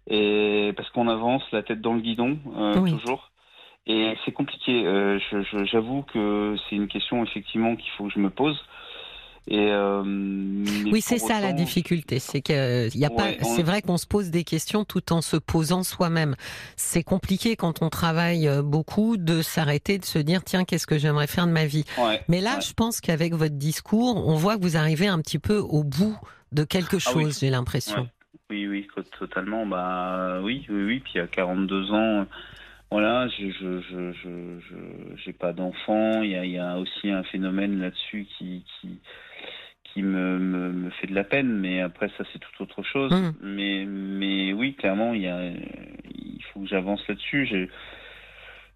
Et 0.08 0.72
parce 0.76 0.88
qu'on 0.90 1.06
avance 1.06 1.42
la 1.52 1.62
tête 1.62 1.80
dans 1.80 1.94
le 1.94 2.00
guidon 2.00 2.38
euh, 2.56 2.75
toujours. 2.75 3.30
Et 3.87 4.14
c'est 4.25 4.32
compliqué. 4.32 4.84
J'avoue 5.64 6.02
que 6.02 6.56
c'est 6.68 6.76
une 6.76 6.88
question 6.88 7.22
effectivement 7.22 7.76
qu'il 7.76 7.90
faut 7.92 8.04
que 8.04 8.12
je 8.12 8.18
me 8.18 8.30
pose. 8.30 8.60
Et 9.49 9.70
euh, 9.70 10.02
oui, 10.04 11.00
c'est 11.00 11.18
ça 11.18 11.40
la 11.40 11.52
difficulté, 11.52 12.18
c'est 12.18 12.40
que 12.40 12.97
y 12.97 13.04
a 13.04 13.11
pas. 13.11 13.28
C'est 13.42 13.62
vrai 13.62 13.82
qu'on 13.82 13.97
se 13.97 14.06
pose 14.06 14.30
des 14.30 14.44
questions 14.44 14.85
tout 14.85 15.12
en 15.12 15.23
se 15.23 15.37
posant 15.37 15.82
soi-même. 15.82 16.37
C'est 16.76 17.02
compliqué 17.02 17.56
quand 17.56 17.82
on 17.82 17.88
travaille 17.88 18.47
euh, 18.47 18.62
beaucoup 18.62 19.16
de 19.16 19.42
s'arrêter, 19.42 19.99
de 19.99 20.04
se 20.04 20.18
dire 20.18 20.44
tiens 20.44 20.64
qu'est-ce 20.64 20.87
que 20.87 20.99
j'aimerais 20.99 21.26
faire 21.26 21.47
de 21.47 21.52
ma 21.52 21.66
vie? 21.66 21.85
Mais 22.28 22.40
là, 22.40 22.61
je 22.61 22.73
pense 22.75 23.00
qu'avec 23.00 23.35
votre 23.35 23.56
discours, 23.56 24.26
on 24.28 24.35
voit 24.35 24.56
que 24.56 24.62
vous 24.62 24.76
arrivez 24.76 25.09
un 25.09 25.18
petit 25.20 25.38
peu 25.38 25.56
au 25.56 25.85
bout 25.85 26.16
de 26.52 26.64
quelque 26.64 26.97
ah 26.97 27.12
chose. 27.12 27.40
J'ai 27.40 27.50
l'impression. 27.50 28.09
Oui, 28.50 28.66
oui, 28.66 28.87
totalement. 29.18 29.64
Bah 29.64 30.40
oui, 30.42 30.66
oui, 30.68 30.85
oui. 30.85 31.00
Puis 31.00 31.18
à 31.18 31.26
42 31.26 31.92
ans 31.92 32.26
voilà, 32.90 33.28
je 33.28 33.50
je 33.52 33.80
je 33.80 34.12
je 34.12 34.76
j'ai 35.25 35.32
pas 35.32 35.52
d'enfant. 35.52 36.23
Il 36.23 36.30
y 36.30 36.35
a, 36.35 36.44
il 36.44 36.50
y 36.50 36.59
a 36.59 36.76
aussi 36.76 37.09
un 37.11 37.23
phénomène 37.23 37.80
là-dessus 37.80 38.26
qui 38.37 38.64
qui 38.80 38.99
qui 39.92 40.02
me, 40.02 40.38
me, 40.38 40.73
me, 40.73 40.90
fait 40.90 41.06
de 41.06 41.14
la 41.14 41.25
peine, 41.25 41.59
mais 41.59 41.80
après 41.80 42.09
ça 42.16 42.25
c'est 42.32 42.38
tout 42.38 42.62
autre 42.62 42.82
chose. 42.82 43.12
Mmh. 43.12 43.32
Mais 43.42 43.85
mais 43.87 44.52
oui, 44.52 44.75
clairement 44.75 45.14
il 45.14 45.23
y 45.23 45.28
a 45.28 45.50
il 45.50 46.42
faut 46.52 46.61
que 46.61 46.68
j'avance 46.68 47.06
là-dessus. 47.09 47.47
Je 47.47 47.66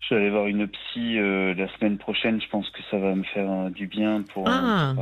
je 0.08 0.14
vais 0.14 0.20
aller 0.20 0.30
voir 0.30 0.46
une 0.46 0.68
psy 0.68 1.18
euh, 1.18 1.54
la 1.54 1.66
semaine 1.76 1.96
prochaine. 1.96 2.40
Je 2.40 2.48
pense 2.48 2.68
que 2.70 2.80
ça 2.90 2.98
va 2.98 3.14
me 3.14 3.24
faire 3.24 3.50
euh, 3.50 3.70
du 3.70 3.86
bien 3.86 4.22
pour. 4.22 4.44
Ah. 4.46 4.94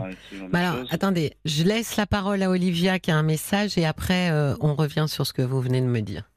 bah 0.51 0.59
alors, 0.59 0.87
attendez, 0.91 1.33
je 1.45 1.65
laisse 1.65 1.97
la 1.97 2.07
parole 2.07 2.43
à 2.43 2.51
Olivia 2.51 2.99
qui 2.99 3.11
a 3.11 3.17
un 3.17 3.23
message 3.23 3.77
et 3.79 3.85
après 3.85 4.31
euh, 4.31 4.55
on 4.61 4.75
revient 4.75 5.07
sur 5.09 5.27
ce 5.27 5.33
que 5.33 5.43
vous 5.43 5.61
venez 5.61 5.81
de 5.81 5.87
me 5.87 6.01
dire. 6.01 6.29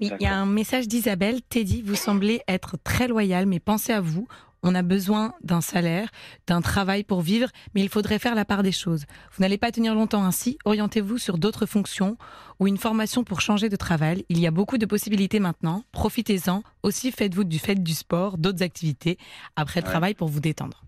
Il 0.00 0.16
y 0.18 0.26
a 0.26 0.34
un 0.34 0.46
message 0.46 0.88
d'Isabelle. 0.88 1.42
Teddy, 1.42 1.82
vous 1.82 1.94
semblez 1.94 2.40
être 2.48 2.78
très 2.82 3.06
loyal, 3.06 3.44
mais 3.44 3.60
pensez 3.60 3.92
à 3.92 4.00
vous. 4.00 4.26
On 4.62 4.74
a 4.74 4.82
besoin 4.82 5.34
d'un 5.42 5.60
salaire, 5.60 6.10
d'un 6.46 6.60
travail 6.60 7.02
pour 7.04 7.22
vivre, 7.22 7.48
mais 7.74 7.80
il 7.80 7.88
faudrait 7.88 8.18
faire 8.18 8.34
la 8.34 8.44
part 8.44 8.62
des 8.62 8.72
choses. 8.72 9.06
Vous 9.32 9.42
n'allez 9.42 9.58
pas 9.58 9.72
tenir 9.72 9.94
longtemps 9.94 10.24
ainsi. 10.24 10.58
Orientez-vous 10.64 11.18
sur 11.18 11.38
d'autres 11.38 11.66
fonctions 11.66 12.16
ou 12.58 12.66
une 12.66 12.76
formation 12.76 13.24
pour 13.24 13.40
changer 13.40 13.68
de 13.68 13.76
travail. 13.76 14.24
Il 14.28 14.38
y 14.38 14.46
a 14.46 14.50
beaucoup 14.50 14.78
de 14.78 14.86
possibilités 14.86 15.40
maintenant. 15.40 15.84
Profitez-en. 15.92 16.62
Aussi, 16.82 17.10
faites-vous 17.10 17.44
du 17.44 17.58
fait 17.58 17.74
du 17.74 17.94
sport, 17.94 18.36
d'autres 18.36 18.62
activités 18.62 19.18
après 19.56 19.80
le 19.80 19.86
travail 19.86 20.14
pour 20.14 20.28
vous 20.28 20.40
détendre. 20.40 20.84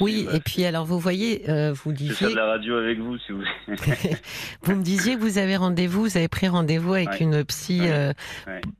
Oui, 0.00 0.26
et 0.32 0.40
puis 0.40 0.64
alors 0.64 0.84
vous 0.84 0.98
voyez, 0.98 1.48
euh, 1.48 1.72
vous 1.72 1.92
disiez. 1.92 2.12
Je 2.12 2.14
faire 2.14 2.30
de 2.30 2.34
la 2.34 2.46
radio 2.46 2.76
avec 2.76 2.98
vous, 2.98 3.18
si 3.18 3.32
vous. 3.32 3.42
vous 4.62 4.74
me 4.74 4.82
disiez 4.82 5.14
que 5.16 5.20
vous 5.20 5.38
avez 5.38 5.56
rendez-vous, 5.56 6.02
vous 6.02 6.16
avez 6.16 6.28
pris 6.28 6.48
rendez-vous 6.48 6.94
avec 6.94 7.20
une 7.20 7.44
psy. 7.44 7.80
Euh, 7.82 8.12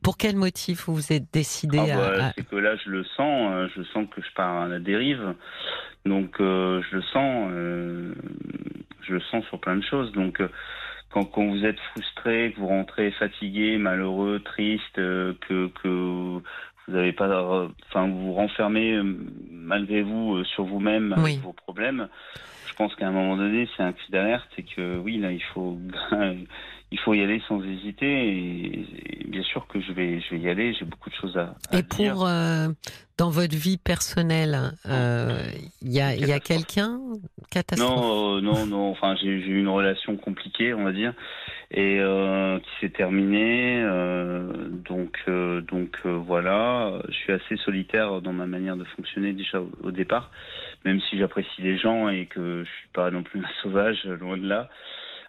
pour 0.03 0.17
quel 0.17 0.37
motif 0.37 0.87
vous 0.87 0.95
vous 0.95 1.13
êtes 1.13 1.33
décidé 1.33 1.79
ah, 1.79 1.97
bah, 1.97 2.27
à... 2.27 2.33
C'est 2.37 2.49
que 2.49 2.57
là, 2.57 2.77
je 2.85 2.91
le 2.91 3.05
sens, 3.17 3.53
euh, 3.53 3.69
je 3.77 3.83
sens 3.93 4.07
que 4.15 4.23
je 4.23 4.33
pars 4.35 4.63
à 4.63 4.69
la 4.69 4.79
dérive, 4.79 5.35
donc 6.07 6.37
je 6.39 6.97
le 6.97 7.03
sens, 7.13 7.51
je 9.03 9.13
le 9.13 9.21
sens 9.31 9.45
sur 9.47 9.61
plein 9.61 9.77
de 9.77 9.85
choses, 9.85 10.13
donc. 10.13 10.43
Quand, 11.11 11.27
quand, 11.27 11.45
vous 11.47 11.63
êtes 11.67 11.79
frustré, 11.91 12.55
que 12.55 12.61
vous 12.61 12.69
rentrez 12.69 13.11
fatigué, 13.11 13.77
malheureux, 13.77 14.41
triste, 14.43 14.95
que, 14.95 15.37
que 15.83 16.41
vous 16.89 16.95
n'avez 16.95 17.13
pas, 17.13 17.69
enfin, 17.89 18.09
vous 18.09 18.27
vous 18.27 18.35
renfermez 18.35 18.95
euh, 18.95 19.05
malgré 19.51 20.03
vous 20.03 20.37
euh, 20.37 20.45
sur 20.45 20.65
vous-même 20.65 21.13
avec 21.13 21.41
vos 21.41 21.53
problèmes. 21.53 22.09
Je 22.69 22.75
pense 22.75 22.95
qu'à 22.97 23.09
un 23.09 23.13
moment 23.13 23.37
donné, 23.37 23.69
c'est 23.77 23.83
un 23.83 23.93
cri 23.93 24.11
d'alerte 24.11 24.49
et 24.59 24.65
que 24.65 24.99
oui, 24.99 25.19
là, 25.19 25.31
il 25.31 25.43
faut, 25.55 25.79
il 26.91 26.99
faut 27.01 27.15
y 27.15 27.23
aller 27.23 27.41
sans 27.47 27.63
hésiter. 27.63 28.07
Et, 28.07 29.25
bien 29.27 29.43
sûr 29.43 29.67
que 29.69 29.81
je 29.81 29.93
vais, 29.93 30.21
je 30.21 30.35
vais 30.35 30.41
y 30.41 30.49
aller. 30.49 30.75
J'ai 30.75 30.85
beaucoup 30.85 31.11
de 31.11 31.15
choses 31.15 31.37
à, 31.37 31.55
à 31.71 31.79
et 31.79 31.83
pour 31.83 32.27
euh, 32.27 32.69
dans 33.19 33.31
votre 33.31 33.55
vie 33.55 33.79
personnelle, 33.79 34.73
il 34.85 35.93
y 35.93 36.01
a, 36.01 36.17
y 36.17 36.33
a 36.33 36.41
quelqu'un? 36.41 36.99
Catastrophe? 37.51 37.91
Non, 37.91 38.41
non, 38.41 38.67
non. 38.67 38.91
Enfin, 38.91 39.15
j'ai 39.21 39.29
eu 39.29 39.61
une 39.61 39.69
relation 39.69 40.17
compliquée, 40.17 40.75
on 40.75 40.85
va 40.85 40.93
dire 40.93 41.15
et 41.73 41.99
euh, 42.01 42.59
qui 42.59 42.71
s'est 42.81 42.93
terminé. 42.93 43.83
Euh, 43.83 44.53
donc, 44.69 45.17
euh, 45.29 45.61
donc 45.63 45.97
voilà, 46.05 47.01
je 47.09 47.15
suis 47.15 47.33
assez 47.33 47.57
solitaire 47.65 48.21
dans 48.21 48.33
ma 48.33 48.47
manière 48.47 48.77
de 48.77 48.85
fonctionner 48.85 49.33
déjà 49.33 49.61
au, 49.83 49.91
départ, 49.91 50.31
même 50.85 51.01
si 51.09 51.19
j'apprécie 51.19 51.63
les 51.63 51.79
gens 51.79 52.09
et 52.09 52.27
que 52.27 52.65
je 52.65 52.71
suis 52.71 52.89
pas 52.93 53.11
non 53.11 53.23
plus 53.23 53.41
un 53.45 53.49
sauvage, 53.63 54.05
loin 54.05 54.37
de 54.37 54.47
là. 54.47 54.69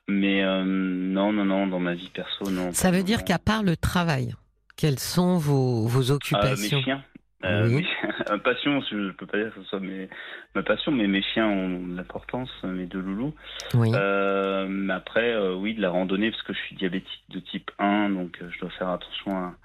Mais 0.10 0.44
non, 0.44 1.32
non, 1.32 1.46
non, 1.46 1.66
dans 1.68 1.80
ma 1.80 1.94
vie 1.94 2.12
perso, 2.14 2.52
non. 2.52 2.74
Ça 2.74 2.92
veut 2.92 3.04
dire 3.04 3.24
qu'à 3.24 3.40
part 3.40 3.64
le 3.64 3.78
travail, 3.78 4.34
quelles 4.76 5.00
sont 5.00 5.38
vos, 5.38 5.88
vos 5.88 6.12
occupations 6.12 6.78
Mes 6.78 6.84
chiens. 6.84 7.04
Euh, 7.44 7.68
oui. 7.70 7.86
passion, 8.44 8.82
je 8.90 8.96
ne 8.96 9.12
peux 9.12 9.26
pas 9.26 9.38
dire 9.38 9.54
que 9.54 9.62
ce 9.62 9.68
soit 9.68 9.80
mes, 9.80 10.10
ma 10.56 10.64
passion, 10.64 10.92
mais 10.92 11.08
mes 11.08 11.22
chiens 11.22 11.48
ont 11.48 11.88
de 11.88 11.96
l'importance, 11.96 12.50
mes 12.64 12.86
deux 12.86 13.02
loulous. 13.02 13.34
Oui. 13.74 13.92
Euh, 13.94 14.90
après, 14.90 15.34
euh, 15.34 15.56
oui, 15.56 15.74
de 15.74 15.82
la 15.82 15.90
randonnée, 15.90 16.32
parce 16.32 16.44
que 16.44 16.54
je 16.54 16.60
suis 16.60 16.76
diabétique 16.76 17.24
de 17.30 17.40
type 17.40 17.72
1, 17.80 18.12
donc 18.12 18.38
euh, 18.42 18.50
je 18.52 18.60
dois 18.60 18.70
faire 18.72 18.90
attention 18.90 19.32
à, 19.38 19.56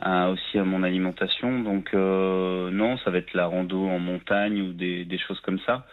à 0.00 0.30
aussi 0.30 0.58
à 0.58 0.64
mon 0.64 0.82
alimentation. 0.82 1.60
Donc 1.60 1.92
non, 1.92 2.98
ça 2.98 3.10
va 3.10 3.18
être 3.18 3.34
la 3.34 3.46
rando 3.46 3.86
en 3.86 3.98
montagne 3.98 4.60
ou 4.60 4.72
des, 4.72 5.04
des 5.04 5.18
choses 5.18 5.40
comme 5.40 5.58
ça. 5.60 5.86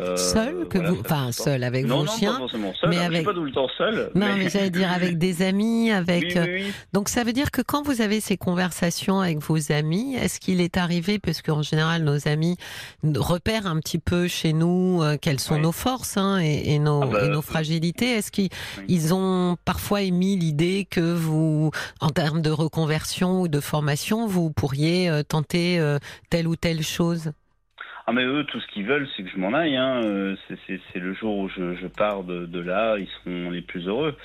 Euh, 0.00 0.16
seul 0.16 0.68
que 0.68 0.78
vous, 0.78 1.00
enfin 1.00 1.32
seul 1.32 1.64
avec 1.64 1.84
vos 1.86 2.06
chiens, 2.06 2.32
pas 2.32 2.38
forcément 2.38 2.72
seul. 2.74 2.90
Mais 2.90 2.98
avec... 2.98 3.10
Je 3.10 3.16
suis 3.16 3.24
pas 3.24 3.34
tout 3.34 3.44
le 3.44 3.50
temps 3.50 3.68
seul. 3.76 4.10
Non, 4.14 4.36
mais, 4.36 4.48
j'allais 4.48 4.70
dire 4.70 4.92
avec 4.92 5.18
des 5.18 5.42
amis, 5.42 5.90
avec. 5.90 6.34
Oui, 6.36 6.42
oui, 6.46 6.72
Donc 6.92 7.08
ça 7.08 7.24
veut 7.24 7.32
dire 7.32 7.50
que 7.50 7.62
quand 7.62 7.82
vous 7.82 8.00
avez 8.00 8.20
ces 8.20 8.36
conversations 8.36 9.20
avec 9.20 9.38
vos 9.38 9.72
amis, 9.72 10.14
est-ce 10.14 10.38
qu'il 10.38 10.60
est 10.60 10.76
arrivé, 10.76 11.18
parce 11.18 11.42
qu'en 11.42 11.62
général 11.62 12.04
nos 12.04 12.28
amis 12.28 12.56
repèrent 13.02 13.66
un 13.66 13.80
petit 13.80 13.98
peu 13.98 14.28
chez 14.28 14.52
nous 14.52 15.02
euh, 15.02 15.16
quelles 15.20 15.40
sont 15.40 15.58
nos 15.58 15.72
forces 15.72 16.16
hein, 16.16 16.38
et, 16.40 16.74
et, 16.74 16.78
nos, 16.78 17.02
ah 17.02 17.06
bah, 17.06 17.24
et 17.24 17.28
nos 17.28 17.42
fragilités, 17.42 18.18
est-ce 18.18 18.30
qu'ils 18.30 19.14
ont 19.14 19.56
parfois 19.64 20.02
émis 20.02 20.36
l'idée 20.36 20.86
que 20.88 21.00
vous, 21.00 21.72
en 22.00 22.10
termes 22.10 22.40
de 22.40 22.50
reconversion 22.50 23.40
ou 23.40 23.48
de 23.48 23.58
formation, 23.58 24.28
vous 24.28 24.50
pourriez 24.50 25.10
euh, 25.10 25.22
tenter 25.24 25.82
telle 26.30 26.46
ou 26.46 26.54
telle 26.54 26.82
chose? 26.82 27.32
Ah 28.10 28.12
mais 28.14 28.24
eux, 28.24 28.42
tout 28.44 28.58
ce 28.58 28.66
qu'ils 28.68 28.86
veulent, 28.86 29.06
c'est 29.14 29.22
que 29.22 29.28
je 29.28 29.36
m'en 29.36 29.52
aille. 29.52 29.76
Hein. 29.76 30.00
Euh, 30.02 30.34
c'est 30.66 30.98
le 30.98 31.12
jour 31.12 31.36
où 31.36 31.48
je, 31.50 31.74
je 31.74 31.86
pars 31.88 32.24
de, 32.24 32.46
de, 32.46 32.58
là, 32.58 32.96
ils 32.96 33.06
seront 33.18 33.50
les 33.50 33.60
plus 33.60 33.86
heureux. 33.86 34.16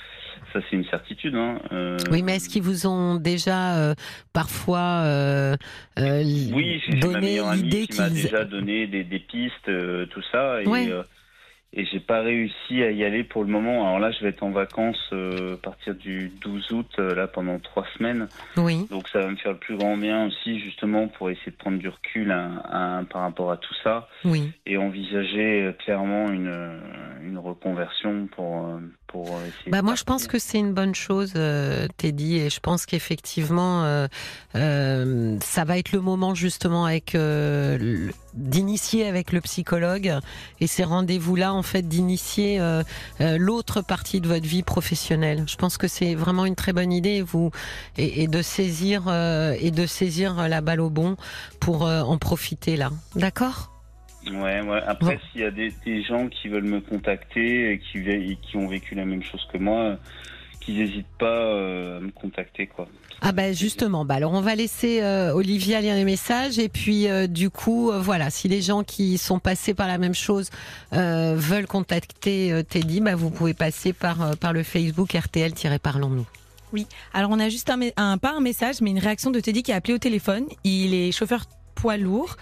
Ça, 0.54 0.60
c'est 0.62 0.76
une 0.76 0.86
certitude. 0.86 1.34
Hein. 1.34 1.58
Euh... 1.70 1.98
Oui, 2.10 2.22
mais 2.22 2.36
est-ce 2.36 2.48
qu'ils 2.48 2.62
vous 2.62 2.86
ont 2.86 3.16
déjà 3.16 3.76
euh, 3.76 3.94
parfois 4.32 5.02
euh, 5.04 5.56
euh 5.98 6.22
oui, 6.24 6.80
donné 6.98 7.40
l'idée 7.56 7.86
qu'ils 7.86 8.00
m'a 8.00 8.08
déjà 8.08 8.46
donné 8.46 8.86
des, 8.86 9.04
des 9.04 9.18
pistes, 9.18 9.70
tout 10.08 10.22
ça. 10.32 10.62
Et, 10.62 10.90
et 11.76 11.84
j'ai 11.86 11.98
pas 11.98 12.20
réussi 12.20 12.82
à 12.82 12.92
y 12.92 13.04
aller 13.04 13.24
pour 13.24 13.42
le 13.42 13.50
moment. 13.50 13.86
Alors 13.86 13.98
là, 13.98 14.12
je 14.12 14.22
vais 14.22 14.28
être 14.28 14.44
en 14.44 14.50
vacances 14.50 15.10
euh, 15.12 15.54
à 15.54 15.56
partir 15.56 15.94
du 15.96 16.30
12 16.40 16.70
août, 16.70 16.90
euh, 17.00 17.14
là 17.16 17.26
pendant 17.26 17.58
trois 17.58 17.84
semaines. 17.98 18.28
Oui. 18.56 18.86
Donc 18.90 19.08
ça 19.08 19.18
va 19.18 19.28
me 19.28 19.36
faire 19.36 19.52
le 19.52 19.58
plus 19.58 19.76
grand 19.76 19.96
bien 19.96 20.26
aussi, 20.26 20.60
justement, 20.60 21.08
pour 21.08 21.30
essayer 21.30 21.50
de 21.50 21.56
prendre 21.56 21.78
du 21.78 21.88
recul 21.88 22.32
par 23.10 23.22
rapport 23.22 23.50
à 23.50 23.56
tout 23.56 23.74
ça. 23.82 24.08
Oui. 24.24 24.52
Et 24.66 24.76
envisager 24.76 25.64
euh, 25.64 25.72
clairement 25.72 26.30
une, 26.30 26.46
une 27.24 27.38
reconversion 27.38 28.28
pour 28.34 28.66
pour 29.06 29.26
essayer. 29.40 29.70
Bah 29.70 29.82
moi, 29.82 29.94
je 29.94 30.04
pense 30.04 30.26
que 30.26 30.38
c'est 30.38 30.58
une 30.58 30.72
bonne 30.72 30.94
chose, 30.94 31.34
Teddy, 31.96 32.38
et 32.38 32.50
je 32.50 32.60
pense 32.60 32.86
qu'effectivement, 32.86 34.06
ça 34.52 35.64
va 35.64 35.78
être 35.78 35.92
le 35.92 36.00
moment 36.00 36.34
justement 36.34 36.84
avec 36.84 37.16
d'initier 38.34 39.06
avec 39.06 39.32
le 39.32 39.40
psychologue 39.40 40.18
et 40.60 40.66
ces 40.66 40.84
rendez-vous-là, 40.84 41.54
en 41.54 41.62
fait, 41.62 41.82
d'initier 41.82 42.60
euh, 42.60 42.82
euh, 43.20 43.38
l'autre 43.38 43.80
partie 43.80 44.20
de 44.20 44.28
votre 44.28 44.46
vie 44.46 44.62
professionnelle. 44.62 45.44
Je 45.46 45.56
pense 45.56 45.78
que 45.78 45.88
c'est 45.88 46.14
vraiment 46.14 46.44
une 46.44 46.56
très 46.56 46.72
bonne 46.72 46.92
idée, 46.92 47.22
vous, 47.22 47.50
et, 47.96 48.26
de 48.26 48.42
saisir 48.42 49.04
euh, 49.06 49.56
et 49.60 49.70
de 49.70 49.86
saisir 49.86 50.48
la 50.48 50.60
balle 50.60 50.80
au 50.80 50.90
bon 50.90 51.16
pour 51.60 51.82
en 51.82 52.18
profiter 52.18 52.76
là. 52.76 52.90
D'accord? 53.14 53.73
Ouais, 54.30 54.60
ouais. 54.60 54.80
Après, 54.86 55.18
s'il 55.30 55.42
y 55.42 55.44
a 55.44 55.50
des, 55.50 56.02
gens 56.02 56.28
qui 56.28 56.48
veulent 56.48 56.64
me 56.64 56.80
contacter 56.80 57.72
et 57.72 57.78
qui, 57.78 57.98
et 57.98 58.36
qui 58.36 58.56
ont 58.56 58.68
vécu 58.68 58.94
la 58.94 59.04
même 59.04 59.22
chose 59.22 59.46
que 59.52 59.58
moi, 59.58 59.96
qu'ils 60.60 60.78
n'hésitent 60.78 61.06
pas 61.18 61.96
à 61.96 62.00
me 62.00 62.10
contacter, 62.10 62.66
quoi. 62.66 62.88
Ah 63.26 63.32
ben 63.32 63.54
justement, 63.54 64.04
bah 64.04 64.16
alors 64.16 64.32
on 64.32 64.42
va 64.42 64.54
laisser 64.54 65.00
euh, 65.00 65.32
Olivia 65.32 65.80
lire 65.80 65.94
les 65.94 66.04
messages 66.04 66.58
et 66.58 66.68
puis 66.68 67.08
euh, 67.08 67.26
du 67.26 67.48
coup 67.48 67.90
euh, 67.90 67.98
voilà, 67.98 68.28
si 68.28 68.48
les 68.48 68.60
gens 68.60 68.82
qui 68.82 69.16
sont 69.16 69.38
passés 69.38 69.72
par 69.72 69.86
la 69.86 69.96
même 69.96 70.14
chose 70.14 70.50
veulent 70.92 71.66
contacter 71.66 72.62
Teddy, 72.68 73.00
bah 73.00 73.14
vous 73.14 73.30
pouvez 73.30 73.54
passer 73.54 73.94
par 73.94 74.36
par 74.36 74.52
le 74.52 74.62
Facebook 74.62 75.14
RTL-Parlons-nous. 75.14 76.26
Oui, 76.74 76.86
alors 77.14 77.30
on 77.30 77.38
a 77.38 77.48
juste 77.48 77.70
un, 77.70 77.78
un, 77.96 78.18
pas 78.18 78.32
un 78.32 78.40
message 78.40 78.82
mais 78.82 78.90
une 78.90 78.98
réaction 78.98 79.30
de 79.30 79.40
Teddy 79.40 79.62
qui 79.62 79.72
a 79.72 79.76
appelé 79.76 79.94
au 79.94 79.98
téléphone. 79.98 80.44
Il 80.64 80.92
est 80.92 81.12
chauffeur 81.12 81.46
poids 81.74 81.96
lourd. 81.96 82.36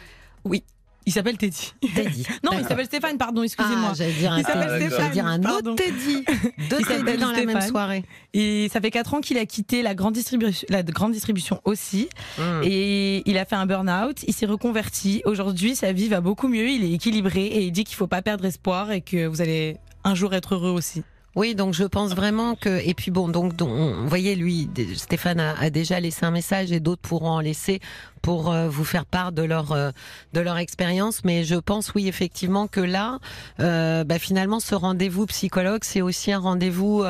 Oui, 0.44 0.64
Il 1.06 1.12
s'appelle 1.12 1.36
Teddy. 1.36 1.72
Teddy. 1.94 2.26
non, 2.44 2.52
il 2.58 2.64
s'appelle 2.64 2.86
Stéphane, 2.86 3.18
pardon, 3.18 3.42
excusez-moi. 3.42 3.90
Ah, 3.90 3.94
j'allais 3.94 4.12
dire 4.12 4.32
un, 4.32 4.38
il 4.38 4.44
s'appelle 4.44 4.80
Stéphane. 4.80 5.10
dire 5.10 5.26
un 5.26 5.42
autre 5.42 5.74
Teddy. 5.74 6.24
Deux 6.70 6.82
Teddy 6.82 7.16
dans 7.18 7.32
la 7.32 7.44
même 7.44 7.60
soirée. 7.60 8.04
Et 8.34 8.68
ça 8.72 8.80
fait 8.80 8.90
4 8.90 9.14
ans 9.14 9.20
qu'il 9.20 9.38
a 9.38 9.46
quitté 9.46 9.82
la 9.82 9.94
grande 9.94 10.14
distribution, 10.14 10.66
la 10.70 10.82
grande 10.82 11.12
distribution 11.12 11.60
aussi. 11.64 12.08
Mmh. 12.38 12.42
Et 12.64 13.28
il 13.28 13.38
a 13.38 13.44
fait 13.44 13.56
un 13.56 13.66
burn-out, 13.66 14.22
il 14.26 14.34
s'est 14.34 14.46
reconverti. 14.46 15.22
Aujourd'hui, 15.24 15.74
sa 15.74 15.92
vie 15.92 16.08
va 16.08 16.20
beaucoup 16.20 16.48
mieux, 16.48 16.68
il 16.68 16.84
est 16.84 16.92
équilibré 16.92 17.46
et 17.46 17.62
il 17.62 17.72
dit 17.72 17.84
qu'il 17.84 17.96
faut 17.96 18.06
pas 18.06 18.22
perdre 18.22 18.44
espoir 18.44 18.92
et 18.92 19.00
que 19.00 19.26
vous 19.26 19.40
allez 19.40 19.76
un 20.04 20.14
jour 20.14 20.34
être 20.34 20.54
heureux 20.54 20.70
aussi. 20.70 21.02
Oui, 21.34 21.54
donc 21.54 21.72
je 21.72 21.84
pense 21.84 22.14
vraiment 22.14 22.54
que 22.54 22.86
et 22.86 22.92
puis 22.92 23.10
bon, 23.10 23.28
donc, 23.28 23.54
vous 23.60 24.08
voyez, 24.08 24.34
lui, 24.34 24.68
Stéphane 24.96 25.40
a, 25.40 25.70
déjà 25.70 25.98
laissé 25.98 26.26
un 26.26 26.30
message 26.30 26.72
et 26.72 26.80
d'autres 26.80 27.00
pourront 27.00 27.30
en 27.30 27.40
laisser 27.40 27.80
pour 28.20 28.52
euh, 28.52 28.68
vous 28.68 28.84
faire 28.84 29.06
part 29.06 29.32
de 29.32 29.42
leur 29.42 29.72
euh, 29.72 29.90
de 30.34 30.40
leur 30.40 30.58
expérience. 30.58 31.24
Mais 31.24 31.44
je 31.44 31.54
pense 31.54 31.94
oui 31.94 32.06
effectivement 32.06 32.66
que 32.66 32.80
là, 32.80 33.18
euh, 33.60 34.04
bah, 34.04 34.18
finalement, 34.18 34.60
ce 34.60 34.74
rendez-vous 34.74 35.24
psychologue, 35.26 35.84
c'est 35.84 36.02
aussi 36.02 36.32
un 36.32 36.38
rendez-vous 36.38 37.02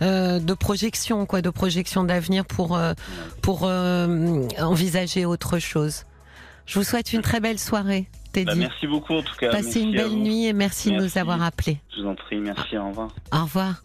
de 0.00 0.54
projection, 0.54 1.24
quoi, 1.24 1.40
de 1.40 1.50
projection 1.50 2.04
d'avenir 2.04 2.44
pour 2.44 2.78
pour 3.40 3.62
envisager 3.62 5.24
autre 5.24 5.58
chose. 5.58 6.04
Je 6.66 6.78
vous 6.78 6.84
souhaite 6.84 7.14
une 7.14 7.22
très 7.22 7.40
belle 7.40 7.58
soirée. 7.58 8.08
Bah, 8.42 8.54
merci 8.56 8.86
beaucoup 8.86 9.14
en 9.14 9.22
tout 9.22 9.36
cas. 9.36 9.50
Passez 9.50 9.80
une 9.80 9.92
belle 9.92 10.14
nuit 10.16 10.46
et 10.46 10.52
merci, 10.52 10.90
de 10.90 11.00
nous 11.00 11.18
avoir 11.18 11.42
appelés. 11.42 11.78
Je 11.94 12.02
vous 12.02 12.08
en 12.08 12.14
prie, 12.14 12.38
merci, 12.38 12.76
au 12.76 12.88
revoir. 12.88 13.10
Au 13.32 13.42
revoir. 13.42 13.82